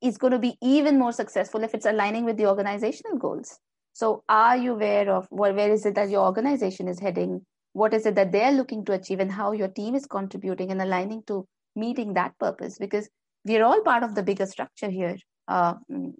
[0.00, 3.58] is going to be even more successful if it's aligning with the organizational goals.
[3.92, 7.44] So are you aware of where is it that your organization is heading?
[7.72, 10.80] What is it that they're looking to achieve and how your team is contributing and
[10.80, 12.78] aligning to meeting that purpose?
[12.78, 13.08] Because
[13.44, 15.16] we're all part of the bigger structure here.
[15.48, 15.74] Uh,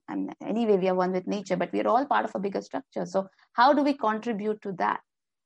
[0.09, 3.05] and anyway we are one with nature but we're all part of a bigger structure.
[3.07, 5.01] So how do we contribute to that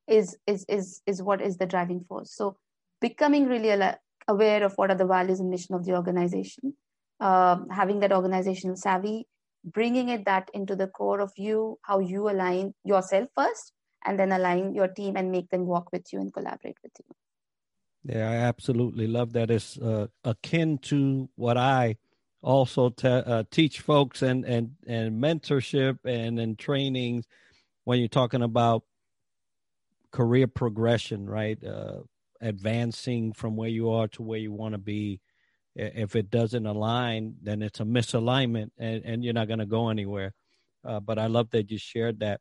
[0.08, 2.34] is is is is what is the driving force.
[2.34, 2.56] So
[3.02, 3.70] becoming really
[4.28, 6.74] aware of what are the values and mission of the organization
[7.20, 9.26] uh, having that organizational savvy
[9.64, 13.72] bringing it that into the core of you how you align yourself first
[14.04, 18.14] and then align your team and make them walk with you and collaborate with you.
[18.14, 19.50] Yeah i absolutely love that.
[19.50, 21.96] It's uh, akin to what i
[22.42, 27.24] also te- uh, teach folks and and and mentorship and and trainings
[27.84, 28.82] when you're talking about
[30.10, 31.62] career progression right?
[31.64, 32.00] Uh,
[32.42, 35.20] advancing from where you are to where you want to be
[35.74, 39.88] if it doesn't align then it's a misalignment and, and you're not going to go
[39.88, 40.34] anywhere.
[40.84, 42.40] Uh, but i love that you shared that.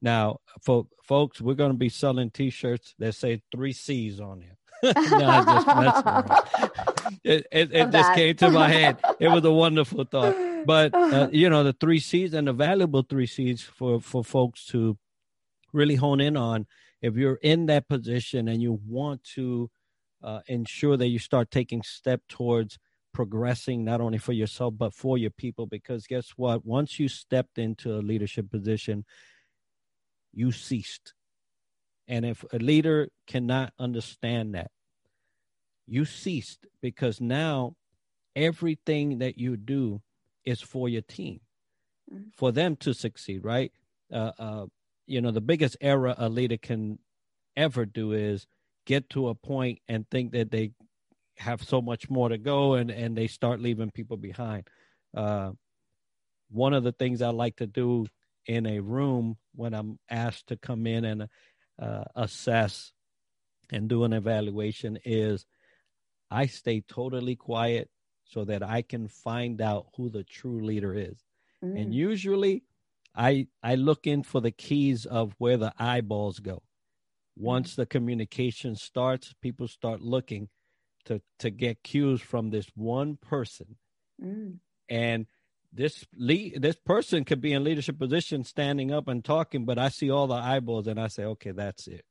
[0.00, 4.56] Now for folks we're going to be selling t-shirts that say three c's on them
[4.82, 5.66] no, just
[7.24, 8.96] it, it, it just came to my head.
[9.20, 10.34] It was a wonderful thought.
[10.66, 14.66] But uh, you know the three c's and the valuable three c's for for folks
[14.66, 14.98] to
[15.72, 16.66] really hone in on
[17.02, 19.68] if you're in that position and you want to
[20.22, 22.78] uh, ensure that you start taking step towards
[23.12, 26.64] progressing not only for yourself but for your people because guess what?
[26.64, 29.04] Once you stepped into a leadership position
[30.32, 31.12] you ceased.
[32.08, 34.70] And if a leader cannot understand that
[35.86, 37.74] you ceased because now
[38.34, 40.00] everything that you do
[40.44, 41.40] is for your team
[42.10, 42.28] mm-hmm.
[42.34, 43.72] for them to succeed right?
[44.10, 44.66] Uh, uh,
[45.06, 46.98] you know the biggest error a leader can
[47.56, 48.46] ever do is
[48.86, 50.72] get to a point and think that they
[51.38, 54.68] have so much more to go and and they start leaving people behind
[55.16, 55.50] uh,
[56.50, 58.06] one of the things i like to do
[58.46, 61.28] in a room when i'm asked to come in and
[61.80, 62.92] uh, assess
[63.70, 65.46] and do an evaluation is
[66.30, 67.88] i stay totally quiet
[68.24, 71.24] so that i can find out who the true leader is
[71.64, 71.80] mm.
[71.80, 72.62] and usually
[73.14, 76.62] i i look in for the keys of where the eyeballs go
[77.36, 80.48] once the communication starts, people start looking
[81.04, 83.76] to to get cues from this one person,
[84.22, 84.58] mm.
[84.88, 85.26] and
[85.72, 89.88] this lead this person could be in leadership position, standing up and talking, but I
[89.88, 92.04] see all the eyeballs, and I say, okay, that's it,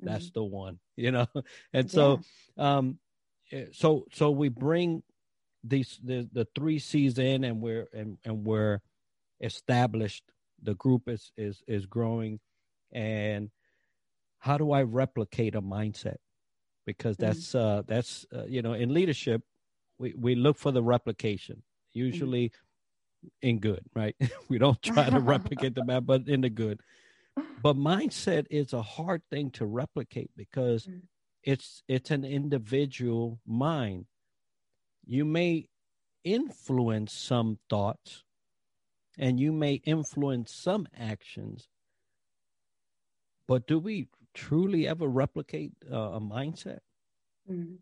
[0.00, 0.34] that's mm.
[0.34, 1.26] the one, you know.
[1.72, 2.20] And so,
[2.56, 2.76] yeah.
[2.76, 2.98] um,
[3.52, 5.02] eh, so so we bring
[5.62, 8.80] these the the three C's in, and we're and and we're
[9.40, 10.24] established.
[10.66, 12.40] The group is is is growing,
[12.92, 13.50] and
[14.38, 16.16] how do I replicate a mindset?
[16.84, 17.26] Because mm-hmm.
[17.26, 17.78] that's mm-hmm.
[17.78, 19.42] uh, that's uh, you know in leadership
[19.98, 21.62] we we look for the replication
[21.92, 23.48] usually mm-hmm.
[23.48, 24.14] in good, right?
[24.48, 26.80] we don't try to replicate the bad, but in the good.
[27.62, 30.98] But mindset is a hard thing to replicate because mm-hmm.
[31.42, 34.06] it's it's an individual mind.
[35.06, 35.68] You may
[36.24, 38.24] influence some thoughts
[39.18, 41.68] and you may influence some actions
[43.46, 46.80] but do we truly ever replicate uh, a mindset?
[47.50, 47.76] Mm.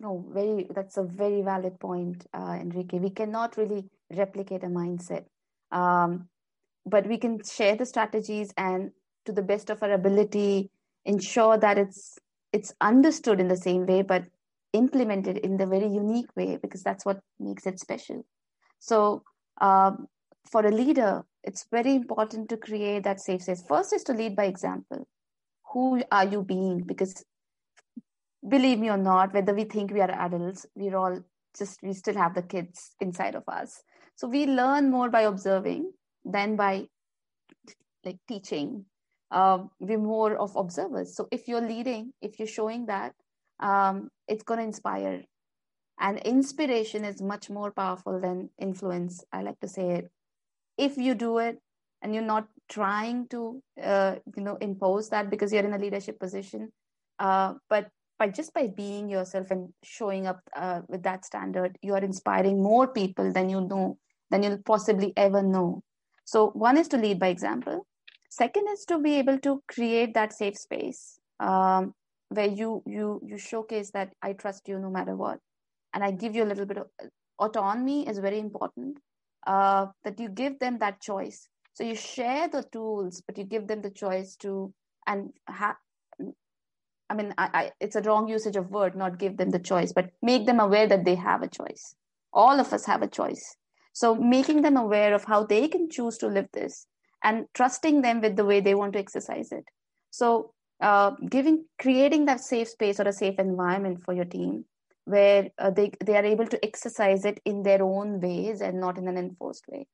[0.00, 0.66] No, very.
[0.74, 2.98] That's a very valid point, uh, Enrique.
[2.98, 3.84] We cannot really
[4.16, 5.26] replicate a mindset,
[5.72, 6.28] um,
[6.86, 8.92] but we can share the strategies and,
[9.26, 10.70] to the best of our ability,
[11.04, 12.18] ensure that it's
[12.52, 14.24] it's understood in the same way, but
[14.72, 18.24] implemented in the very unique way because that's what makes it special.
[18.78, 19.22] So,
[19.60, 20.06] um,
[20.50, 23.62] for a leader, it's very important to create that safe space.
[23.66, 25.06] First is to lead by example.
[25.72, 26.82] Who are you being?
[26.82, 27.24] Because
[28.48, 31.20] believe me or not whether we think we are adults we're all
[31.58, 33.82] just we still have the kids inside of us.
[34.16, 35.92] So we learn more by observing
[36.24, 36.86] than by
[38.04, 38.86] like teaching.
[39.30, 41.14] Uh, we're more of observers.
[41.14, 43.14] So if you're leading if you're showing that
[43.60, 45.22] um, it's going to inspire.
[45.98, 50.10] And inspiration is much more powerful than influence i like to say it
[50.88, 51.58] if you do it
[52.02, 56.18] and you're not trying to uh, you know impose that because you're in a leadership
[56.18, 56.68] position
[57.18, 61.94] uh, but by just by being yourself and showing up uh, with that standard you
[61.94, 63.98] are inspiring more people than you know
[64.30, 65.82] than you'll possibly ever know.
[66.24, 67.86] So one is to lead by example.
[68.30, 71.94] Second is to be able to create that safe space um,
[72.28, 75.40] where you you you showcase that i trust you no matter what.
[75.92, 76.86] And i give you a little bit of
[77.38, 78.98] autonomy is very important
[79.46, 81.48] uh, that you give them that choice
[81.80, 84.72] so you share the tools, but you give them the choice to
[85.06, 85.76] and have.
[87.08, 89.90] I mean, I, I, it's a wrong usage of word, not give them the choice,
[89.92, 91.94] but make them aware that they have a choice.
[92.32, 93.56] All of us have a choice.
[93.94, 96.86] So making them aware of how they can choose to live this
[97.24, 99.64] and trusting them with the way they want to exercise it.
[100.10, 104.66] So uh, giving creating that safe space or a safe environment for your team
[105.04, 108.98] where uh, they they are able to exercise it in their own ways and not
[108.98, 109.86] in an enforced way.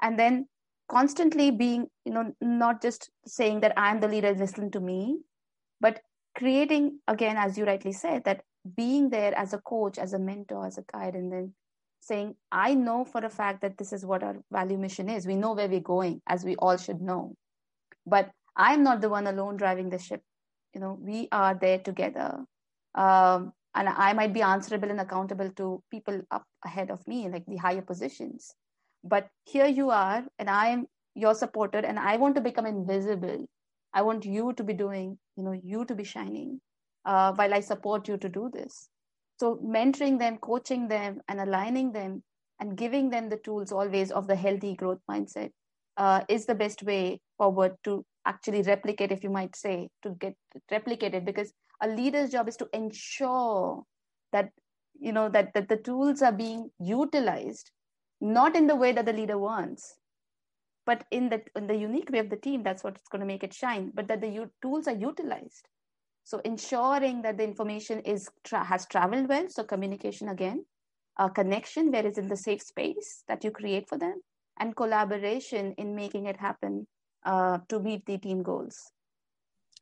[0.00, 0.46] And then
[0.92, 5.18] constantly being you know not just saying that i'm the leader listen to me
[5.80, 6.00] but
[6.36, 8.42] creating again as you rightly said that
[8.76, 11.52] being there as a coach as a mentor as a guide and then
[12.00, 15.26] saying i know for a fact that this is what our value mission is.
[15.26, 17.34] We know where we're going as we all should know.
[18.06, 20.22] But i'm not the one alone driving the ship.
[20.74, 22.44] You know we are there together.
[22.94, 27.44] Um, and i might be answerable and accountable to people up ahead of me like
[27.46, 28.54] the higher positions.
[29.04, 33.46] But here you are and i am your supporter and i want to become invisible.
[33.94, 36.60] I want you to be doing you know you to be shining
[37.04, 38.88] uh, while i support you to do this.
[39.40, 42.22] So mentoring them coaching them and aligning them
[42.60, 45.50] and giving them the tools always of the healthy growth mindset
[45.96, 50.34] uh, is the best way forward to actually replicate if you might say to get
[50.70, 51.24] replicated.
[51.24, 51.52] Because
[51.82, 53.82] a leader's job is to ensure
[54.32, 54.50] that
[55.00, 57.70] you know that, that the tools are being utilized
[58.20, 59.96] not in the way that the leader wants
[60.86, 63.44] but in the in the unique way of the team that's what's going to make
[63.44, 65.68] it shine but that the u- tools are utilized.
[66.24, 70.64] So ensuring that the information is tra- has traveled well so communication again
[71.18, 74.20] a connection where it's in the safe space that you create for them
[74.58, 76.86] and collaboration in making it happen
[77.24, 78.92] uh, to meet the team goals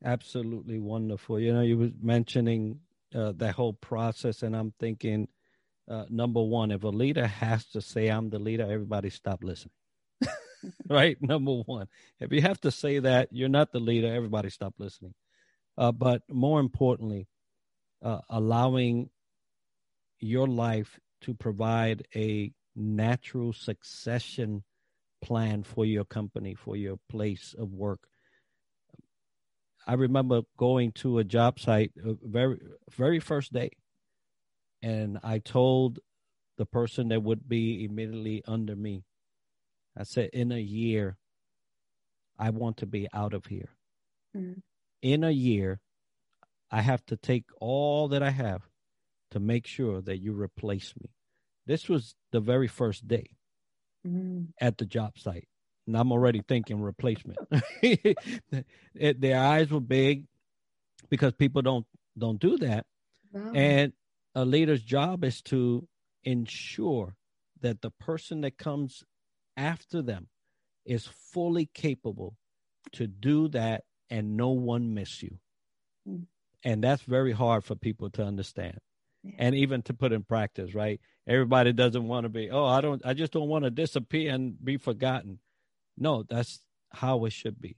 [0.04, 2.80] absolutely wonderful you know you were mentioning
[3.14, 5.28] uh, that whole process and i'm thinking
[5.90, 9.72] uh, number one, if a leader has to say, I'm the leader, everybody stop listening.
[10.88, 11.20] right?
[11.20, 11.88] Number one.
[12.20, 15.14] If you have to say that, you're not the leader, everybody stop listening.
[15.76, 17.26] Uh, but more importantly,
[18.02, 19.10] uh, allowing
[20.20, 24.62] your life to provide a natural succession
[25.20, 28.09] plan for your company, for your place of work.
[29.86, 32.58] I remember going to a job site uh, very
[32.90, 33.70] very first day
[34.82, 35.98] and I told
[36.56, 39.04] the person that would be immediately under me,
[39.96, 41.16] I said, in a year,
[42.38, 43.70] I want to be out of here.
[44.36, 44.60] Mm-hmm.
[45.02, 45.80] In a year,
[46.70, 48.62] I have to take all that I have
[49.30, 51.10] to make sure that you replace me.
[51.66, 53.30] This was the very first day
[54.06, 54.44] mm-hmm.
[54.60, 55.48] at the job site.
[55.90, 57.36] And I'm already thinking replacement.
[58.92, 60.26] their eyes were big
[61.08, 61.84] because people don't
[62.16, 62.86] don't do that.
[63.32, 63.50] No.
[63.52, 63.92] And
[64.36, 65.88] a leader's job is to
[66.22, 67.16] ensure
[67.62, 69.02] that the person that comes
[69.56, 70.28] after them
[70.86, 72.36] is fully capable
[72.92, 75.38] to do that and no one miss you.
[76.08, 76.26] Mm.
[76.62, 78.78] And that's very hard for people to understand.
[79.24, 79.32] Yeah.
[79.40, 81.00] And even to put in practice, right?
[81.26, 84.54] Everybody doesn't want to be, oh, I don't I just don't want to disappear and
[84.64, 85.40] be forgotten.
[86.00, 86.60] No, that's
[86.92, 87.76] how it should be.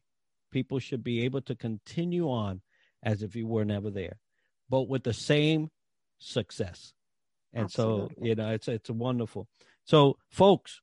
[0.51, 2.63] People should be able to continue on
[3.03, 4.19] as if you were never there,
[4.71, 5.71] but with the same
[6.19, 6.95] success.
[7.53, 8.15] And Absolutely.
[8.17, 9.49] so, you know, it's it's wonderful.
[9.85, 10.81] So, folks,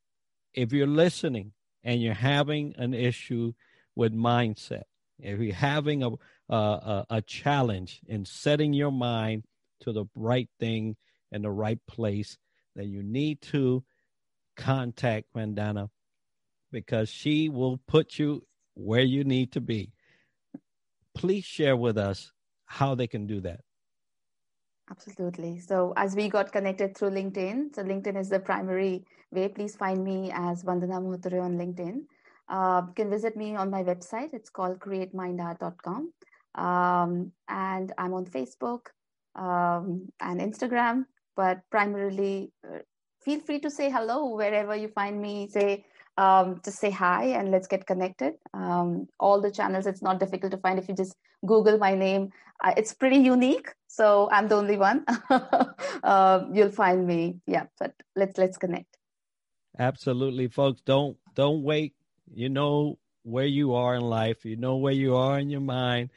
[0.54, 3.54] if you're listening and you're having an issue
[3.96, 4.84] with mindset,
[5.18, 6.10] if you're having a
[6.48, 9.44] a, a challenge in setting your mind
[9.80, 10.96] to the right thing
[11.32, 12.36] in the right place,
[12.74, 13.84] then you need to
[14.56, 15.88] contact Vandana
[16.72, 18.44] because she will put you
[18.74, 19.92] where you need to be.
[21.14, 22.32] Please share with us
[22.66, 23.60] how they can do that.
[24.90, 25.60] Absolutely.
[25.60, 29.48] So as we got connected through LinkedIn, so LinkedIn is the primary way.
[29.48, 32.02] Please find me as Vandana Mohture on LinkedIn.
[32.48, 34.30] Uh, you can visit me on my website.
[34.32, 36.12] It's called createmindart.com.
[36.56, 38.86] Um, and I'm on Facebook
[39.36, 41.04] um, and Instagram,
[41.36, 42.78] but primarily uh,
[43.22, 45.48] feel free to say hello wherever you find me.
[45.48, 45.84] Say,
[46.20, 48.34] um, just say hi and let's get connected.
[48.52, 51.16] Um, all the channels, it's not difficult to find if you just
[51.46, 52.30] Google my name.
[52.62, 55.04] Uh, it's pretty unique, so I'm the only one.
[55.30, 57.40] uh, you'll find me.
[57.46, 58.98] Yeah, but let's let's connect.
[59.78, 60.82] Absolutely, folks.
[60.82, 61.94] Don't don't wait.
[62.34, 64.44] You know where you are in life.
[64.44, 66.10] You know where you are in your mind.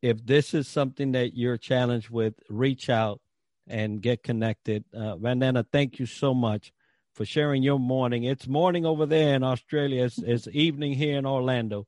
[0.00, 3.20] If this is something that you're challenged with, reach out
[3.66, 4.84] and get connected.
[4.94, 6.72] Uh, Vandana, thank you so much
[7.14, 8.24] for sharing your morning.
[8.24, 10.04] It's morning over there in Australia.
[10.04, 11.86] It's, it's evening here in Orlando.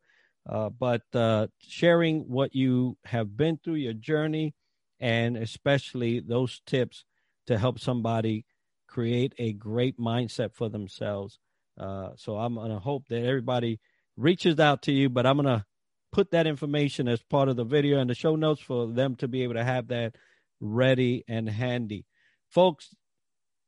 [0.49, 4.55] Uh, but uh, sharing what you have been through, your journey,
[5.01, 7.05] and especially those tips
[7.49, 8.45] to help somebody
[8.87, 11.41] create a great mindset for themselves.
[11.79, 13.81] Uh, so I'm going to hope that everybody
[14.16, 15.64] reaches out to you, but I'm going to
[16.12, 19.27] put that information as part of the video and the show notes for them to
[19.27, 20.14] be able to have that
[20.61, 22.07] ready and handy.
[22.49, 22.95] Folks,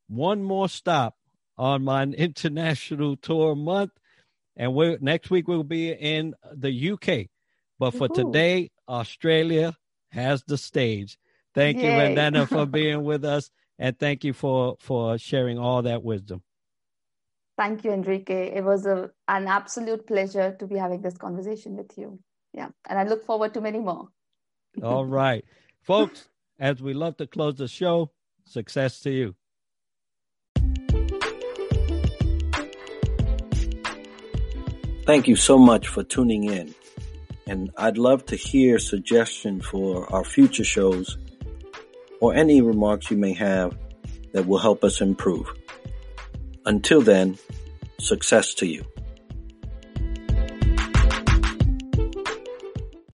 [0.07, 1.18] one more stop
[1.59, 3.93] on my international tour month.
[4.57, 7.27] And we next week we'll be in the UK
[7.79, 8.33] But for Woo-hoo.
[8.33, 9.77] today, Australia
[10.11, 11.19] has the stage.
[11.55, 11.87] Thank Yay.
[11.87, 16.43] you, Vandana, for being with us, and thank you for for sharing all that wisdom.
[17.57, 18.53] Thank you, Enrique.
[18.55, 22.21] It was a, an absolute pleasure to be having this conversation with you.
[22.55, 24.09] Yeah, and I look forward to many more.
[24.83, 25.45] all right,
[25.83, 26.29] folks.
[26.61, 28.11] As we love to close the show,
[28.45, 29.37] success to you.
[35.09, 36.75] Thank you so much for tuning in.
[37.47, 41.17] And I'd love to hear suggestions for our future shows
[42.21, 43.75] or any remarks you may have
[44.35, 45.51] that will help us improve.
[46.67, 47.39] Until then,
[47.99, 48.85] success to you.